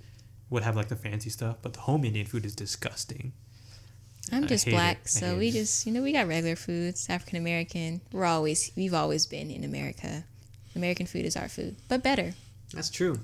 [0.49, 3.33] would have like the fancy stuff, but the home Indian food is disgusting.
[4.31, 4.75] I'm I just hate it.
[4.75, 5.53] black, so we it.
[5.53, 7.09] just you know we got regular foods.
[7.09, 8.01] African American.
[8.11, 10.23] We're always we've always been in America.
[10.75, 12.33] American food is our food, but better.
[12.73, 13.19] That's true.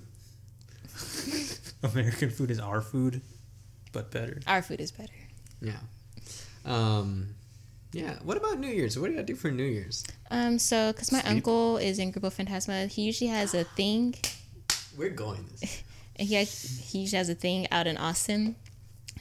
[1.83, 3.21] American food is our food,
[3.91, 4.39] but better.
[4.47, 5.13] Our food is better.
[5.61, 5.79] Yeah.
[6.65, 7.35] Um,
[7.93, 8.15] yeah.
[8.23, 8.97] What about New Year's?
[8.99, 10.03] What do you gotta do for New Year's?
[10.31, 11.31] Um, so because my Sleep.
[11.31, 14.15] uncle is in Grupo Fantasma, he usually has a thing,
[14.97, 15.83] We're going this.
[16.17, 18.55] and he he usually has a thing out in Austin.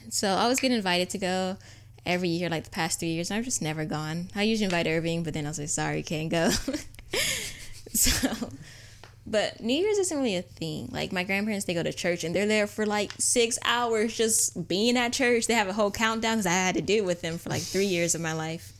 [0.09, 1.57] So I always get invited to go
[2.05, 3.31] every year, like the past three years.
[3.31, 4.29] and I've just never gone.
[4.35, 6.49] I usually invite Irving, but then I was like, sorry, can't go.
[7.93, 8.49] so,
[9.25, 10.89] but New Year's isn't really a thing.
[10.91, 14.67] Like my grandparents, they go to church and they're there for like six hours just
[14.67, 15.47] being at church.
[15.47, 17.85] They have a whole countdown because I had to do with them for like three
[17.85, 18.73] years of my life.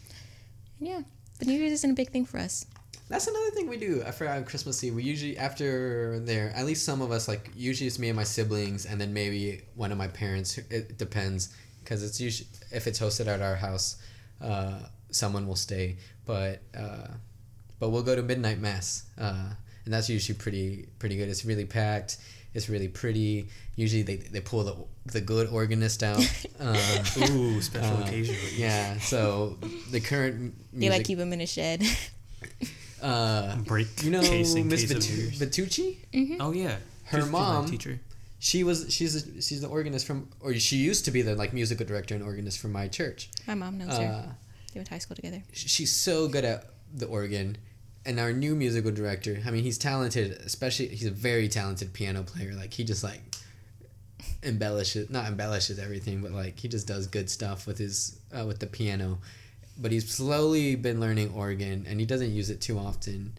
[0.79, 1.01] And Yeah,
[1.39, 2.65] but New Year's isn't a big thing for us.
[3.09, 4.01] That's another thing we do.
[4.05, 4.95] I forgot on Christmas Eve.
[4.95, 8.23] We usually after there, at least some of us like usually it's me and my
[8.23, 10.57] siblings, and then maybe one of my parents.
[10.57, 13.97] It depends because it's usually if it's hosted at our house,
[14.41, 14.79] uh,
[15.11, 15.97] someone will stay.
[16.25, 17.07] But uh,
[17.79, 19.51] but we'll go to midnight mass, uh,
[19.85, 21.29] and that's usually pretty pretty good.
[21.29, 22.17] It's really packed.
[22.53, 23.47] It's really pretty.
[23.75, 24.75] Usually they, they pull the
[25.11, 26.23] the good organist out.
[26.59, 26.77] Uh,
[27.31, 28.35] Ooh, special uh, occasion.
[28.55, 28.97] yeah.
[28.99, 29.57] So
[29.91, 31.83] the current m- They like keep them in a shed.
[33.01, 35.97] uh, Break you know case Miss case of Vitu- Vitucci?
[36.13, 36.37] mm-hmm.
[36.41, 37.99] Oh yeah, Her She's- she's my mom- teacher.
[38.39, 41.53] she was she's a, she's the organist from or she used to be the like
[41.53, 43.29] musical director and organist for my church.
[43.47, 44.03] My mom knows her.
[44.03, 44.31] Uh,
[44.73, 45.41] They went to high school together.
[45.53, 47.57] she's so good at the organ
[48.05, 52.23] and our new musical director i mean he's talented especially he's a very talented piano
[52.23, 52.53] player.
[52.53, 53.21] Like he just like
[54.41, 58.59] embellishes not embellishes everything but like he just does good stuff with his uh, with
[58.59, 59.19] the piano.
[59.77, 63.33] But he's slowly been learning organ and he doesn't use it too often.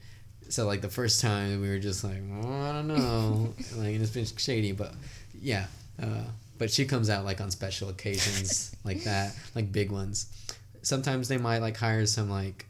[0.49, 3.55] So like the first time we were just like oh, i don't know.
[3.77, 4.95] Like it's been shady but
[5.41, 5.67] yeah
[6.03, 6.25] uh,
[6.59, 10.27] but she comes out like on special occasions like that like big ones.
[10.83, 12.67] Sometimes they might like hire some like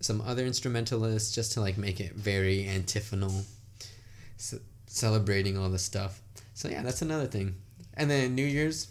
[0.00, 3.44] some other instrumentalists just to like make it very antiphonal
[4.86, 6.20] celebrating all the stuff.
[6.54, 7.54] So yeah that's another thing.
[7.94, 8.88] And then new year's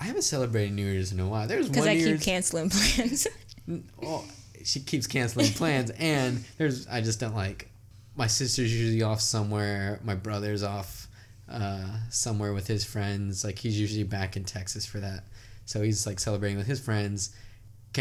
[0.00, 1.46] i haven't celebrated new year's in a while.
[1.48, 3.26] There's Because I year's keep canceling plans.
[4.00, 4.24] well,
[4.64, 5.90] she keeps canceling plans.
[5.98, 7.68] And there's i just don't like
[8.16, 10.00] my sister's usually off somewhere.
[10.04, 11.06] My brother's off
[11.48, 13.44] uh, somewhere with his friends.
[13.44, 15.24] Like he's usually back in texas for that.
[15.66, 17.34] So he's like celebrating with his friends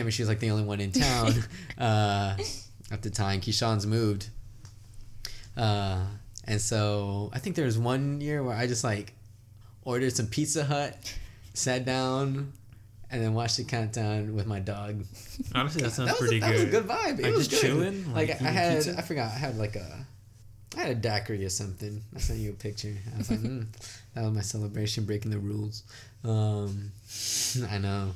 [0.05, 1.33] And she's like the only one in town
[1.77, 2.37] uh,
[2.91, 4.29] at the time Kishan's moved
[5.57, 6.03] uh,
[6.45, 9.13] and so i think there was one year where i just like
[9.83, 10.95] ordered some pizza hut
[11.53, 12.53] sat down
[13.09, 15.03] and then watched the countdown with my dog
[15.55, 16.53] Honestly, that sounds that was, pretty a, that good.
[16.53, 17.19] was a good vibe.
[17.19, 17.67] It Like, was just good.
[17.67, 18.97] chilling, Like, like, I had, pizza?
[18.97, 20.05] I forgot, I had like a,
[20.75, 22.01] I had a daiquiri or something.
[22.15, 22.95] I sent you a picture.
[23.13, 23.65] I was like, mm,
[24.13, 25.83] that was my celebration, breaking the rules.
[26.25, 26.91] Um,
[27.69, 28.11] I know,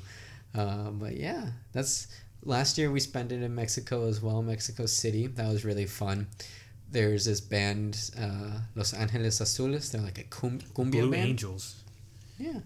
[0.56, 2.08] uh, but yeah, that's
[2.44, 5.28] last year we spent it in Mexico as well, Mexico City.
[5.28, 6.28] That was really fun.
[6.90, 9.92] There's this band, uh, Los Angeles Azules.
[9.92, 11.30] They're like a cum- cumbia Blue band.
[11.30, 11.76] Angels.
[12.38, 12.60] Yeah,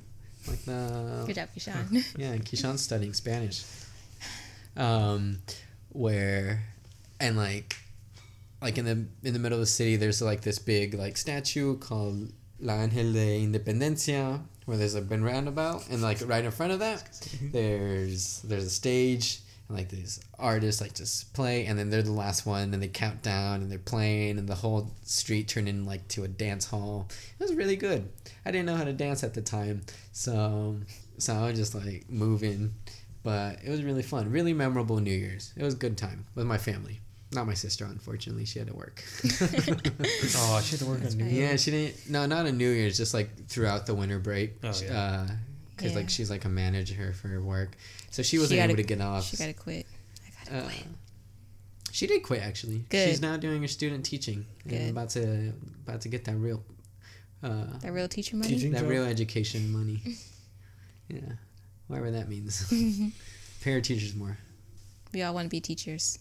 [0.48, 2.04] like the Good job, Kishan.
[2.18, 3.64] yeah, and Kishan's studying Spanish.
[4.78, 5.40] Um,
[5.90, 6.64] where,
[7.20, 7.76] and like,
[8.62, 11.78] like in the in the middle of the city, there's like this big like statue
[11.78, 16.74] called La Ángel de Independencia, where there's a been roundabout, and like right in front
[16.74, 17.04] of that,
[17.42, 22.12] there's there's a stage, and like these artists like just play, and then they're the
[22.12, 25.86] last one, and they count down, and they're playing, and the whole street turned in
[25.86, 27.08] like to a dance hall.
[27.40, 28.10] It was really good.
[28.46, 30.78] I didn't know how to dance at the time, so
[31.18, 32.74] so I was just like moving,
[33.24, 35.54] but it was really fun, really memorable New Year's.
[35.56, 37.02] It was a good time with my family.
[37.36, 38.46] Not my sister, unfortunately.
[38.46, 39.04] She had to work.
[40.38, 41.34] Oh, she had to work That's on New right.
[41.34, 41.50] Year's.
[41.52, 42.10] yeah, she didn't.
[42.10, 42.98] No, not a New Year's.
[42.98, 44.54] Just like throughout the winter break.
[44.64, 45.26] Oh, She- yeah.
[45.28, 45.28] uh,
[45.78, 45.98] Cause Yeah.
[45.98, 47.76] like she's like a manager for her work,
[48.10, 49.26] so she wasn't gotta- able to get off.
[49.26, 49.86] she gotta quit.
[50.26, 50.86] I gotta Uh, quit.
[51.92, 52.86] she did quit actually.
[52.88, 53.10] Good.
[53.10, 54.80] She's now doing her student teaching Good.
[54.80, 55.52] and about to
[55.86, 56.64] about to get that real,
[57.44, 58.48] uh, That real teacher money.
[58.56, 58.90] Teaching that job?
[58.90, 60.02] real education money.
[61.10, 61.20] yeah,
[61.88, 62.64] whatever that means.
[63.62, 64.38] Pay our teachers more.
[65.14, 66.20] We all want to be teachers.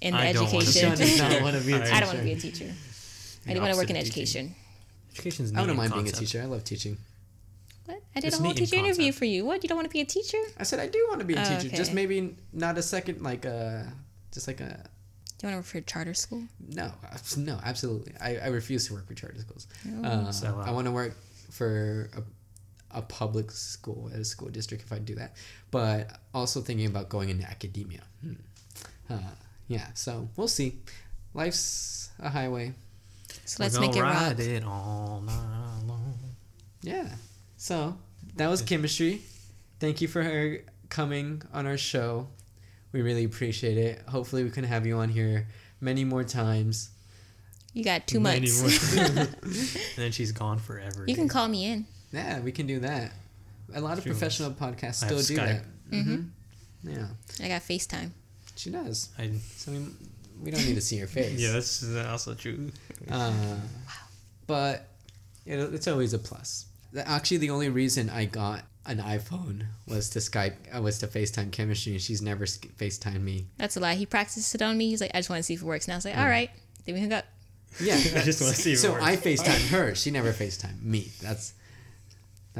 [0.00, 0.30] In the education.
[0.32, 0.80] I don't wanna be a teacher.
[0.80, 2.64] Sean does not wanna be a I don't want to be a teacher.
[2.64, 2.74] teacher.
[3.46, 4.22] I do want to work opposite in of teaching.
[4.22, 4.54] education.
[5.12, 6.40] Education's I neat wouldn't in mind being a teacher.
[6.42, 6.96] I love teaching.
[7.86, 8.02] What?
[8.14, 9.44] I did It's a whole neat in teacher interview for you.
[9.44, 9.62] What?
[9.62, 10.38] You don't want to be a teacher?
[10.58, 11.74] I said I do want to be a Oh, teacher.
[11.76, 13.92] Just maybe not a second, like a,
[14.32, 14.68] just like a
[15.38, 16.42] Do you want to work for a charter school?
[16.68, 16.92] no,
[17.38, 18.12] no, absolutely.
[18.20, 19.66] I, I refuse to work for charter schools.
[19.84, 20.08] No.
[20.08, 21.16] Uh, So, uh, I want to work
[21.50, 25.34] for a, a public school at a school district if I do that.
[25.70, 28.02] But also thinking about going into academia.
[28.22, 28.34] Hmm.
[29.08, 29.18] Uh,
[29.70, 30.80] yeah, so we'll see.
[31.32, 32.72] Life's a highway.
[33.44, 34.20] So let's We're make it gonna rock.
[34.22, 36.14] ride it all night long.
[36.82, 37.08] Yeah.
[37.56, 37.96] So
[38.34, 39.20] that was Kymastrie.
[39.78, 40.58] Thank you for her
[40.88, 42.26] coming on our show.
[42.92, 44.02] We really appreciate it.
[44.08, 45.46] Hopefully, we can have you on here
[45.80, 46.90] many more times.
[47.72, 48.96] You got two Many months.
[48.96, 49.36] more- and
[49.96, 51.04] then she's gone forever.
[51.06, 51.86] you can call me in.
[52.12, 53.12] Yeah, we can do that.
[53.72, 54.10] A lot of True.
[54.12, 55.62] professional podcasts still do Skype.
[55.90, 55.96] that.
[56.04, 56.20] hmm
[56.82, 57.06] Yeah,
[57.40, 58.10] I got FaceTime.
[58.60, 59.08] She does.
[59.18, 59.78] I, So we,
[60.42, 61.38] we don't need to see her face.
[61.40, 62.70] yeah, that's also true.
[63.10, 63.32] Uh,
[64.46, 64.86] but
[65.46, 66.66] it, it's always a plus.
[66.92, 71.06] The- Actually, the only reason I got an iPhone was to Skype, uh, was to
[71.06, 73.46] FaceTime Kymastrie, and she's never sk- FaceTimed me.
[73.56, 73.94] That's a lie.
[73.94, 74.90] He practiced it on me.
[74.90, 75.86] He's like, I just want to see if it works.
[75.86, 76.50] And I was like, all right.
[76.84, 77.24] Then we hung up.
[77.80, 79.04] Yeah, I just wanna see if it So works.
[79.04, 79.94] I FaceTime her.
[79.94, 81.10] She never FaceTime me.
[81.22, 81.52] That's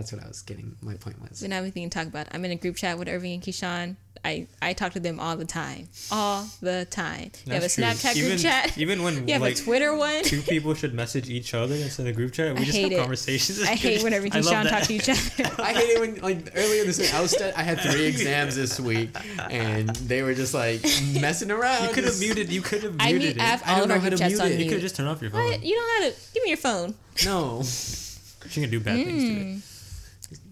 [0.01, 0.75] that's what I was getting.
[0.81, 1.43] My point was.
[1.43, 2.27] We don't have anything to talk about.
[2.33, 3.97] I'm in a group chat with Irving and Kishan.
[4.25, 5.89] I, I talk to them all the time.
[6.11, 7.31] All the time.
[7.47, 7.85] You have a That's true.
[7.85, 8.77] Snapchat group even, chat.
[8.79, 10.23] Even when You have like a Twitter one.
[10.25, 12.93] two people should message each other instead of group chat, we I just hate have
[12.93, 12.99] it.
[12.99, 13.63] conversations.
[13.63, 15.55] I hate when Irving I and Kishan talk to each other.
[15.63, 18.57] I hate it when like earlier this week I was stu- I had three exams
[18.57, 19.11] this week
[19.51, 20.83] and they were just like
[21.21, 21.89] messing around.
[21.89, 22.51] You could have muted.
[22.51, 23.41] You could have I muted mute it.
[23.43, 24.59] app I all don't of know our how group to chats mute on it.
[24.59, 25.45] You could have just turned off your phone.
[25.45, 25.63] What?
[25.63, 26.33] You don't have to.
[26.35, 26.95] Give me your phone.
[27.25, 29.55] No, She can do bad things to it.
[29.55, 29.59] Hmm.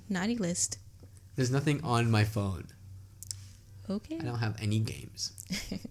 [0.08, 0.78] Naughty list.
[1.36, 2.66] there's nothing on my phone.
[3.90, 4.18] Okay.
[4.18, 5.32] I don't have any games.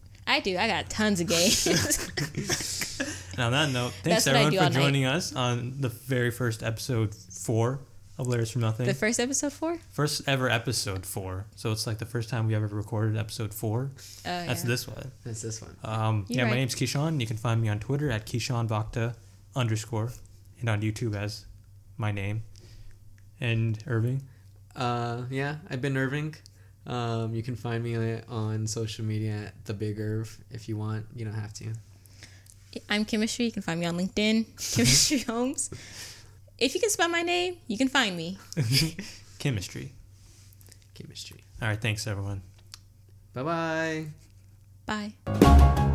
[0.28, 0.58] I do.
[0.58, 1.68] I got tons of games.
[3.38, 4.74] And on that note, thanks That's everyone for all night.
[4.82, 7.82] joining us on the very first episode four
[8.18, 8.88] of Layers from Nothing.
[8.88, 9.78] The first episode four?
[9.92, 11.46] first ever episode four.
[11.56, 13.92] So it's like the first time we ever recorded episode four.
[13.94, 14.68] Oh, That's yeah.
[14.68, 15.12] this one.
[15.24, 15.76] That's this one.
[15.84, 17.22] Um, You're yeah, my name's Kishan.
[17.22, 19.14] You can find me on Twitter at Kishan Bhakta
[19.56, 20.10] underscore
[20.60, 21.46] and on YouTube as
[21.98, 22.42] my name.
[23.40, 24.22] And Irving.
[24.76, 26.36] Uh, yeah, I've been Irving.
[26.86, 30.78] Um, you can find me on- on social media at the Big Irv if you
[30.78, 31.06] want.
[31.16, 31.74] You don't have to.
[32.90, 33.46] I'm Kymastrie.
[33.46, 35.70] You can find me on LinkedIn, Kymastrie Homes.
[36.60, 38.38] If you can spell my name, you can find me.
[39.40, 39.90] Kymastrie.
[40.96, 41.42] Kymastrie.
[41.62, 42.42] All right, thanks everyone.
[43.34, 45.14] Bye bye.
[45.26, 45.94] Bye.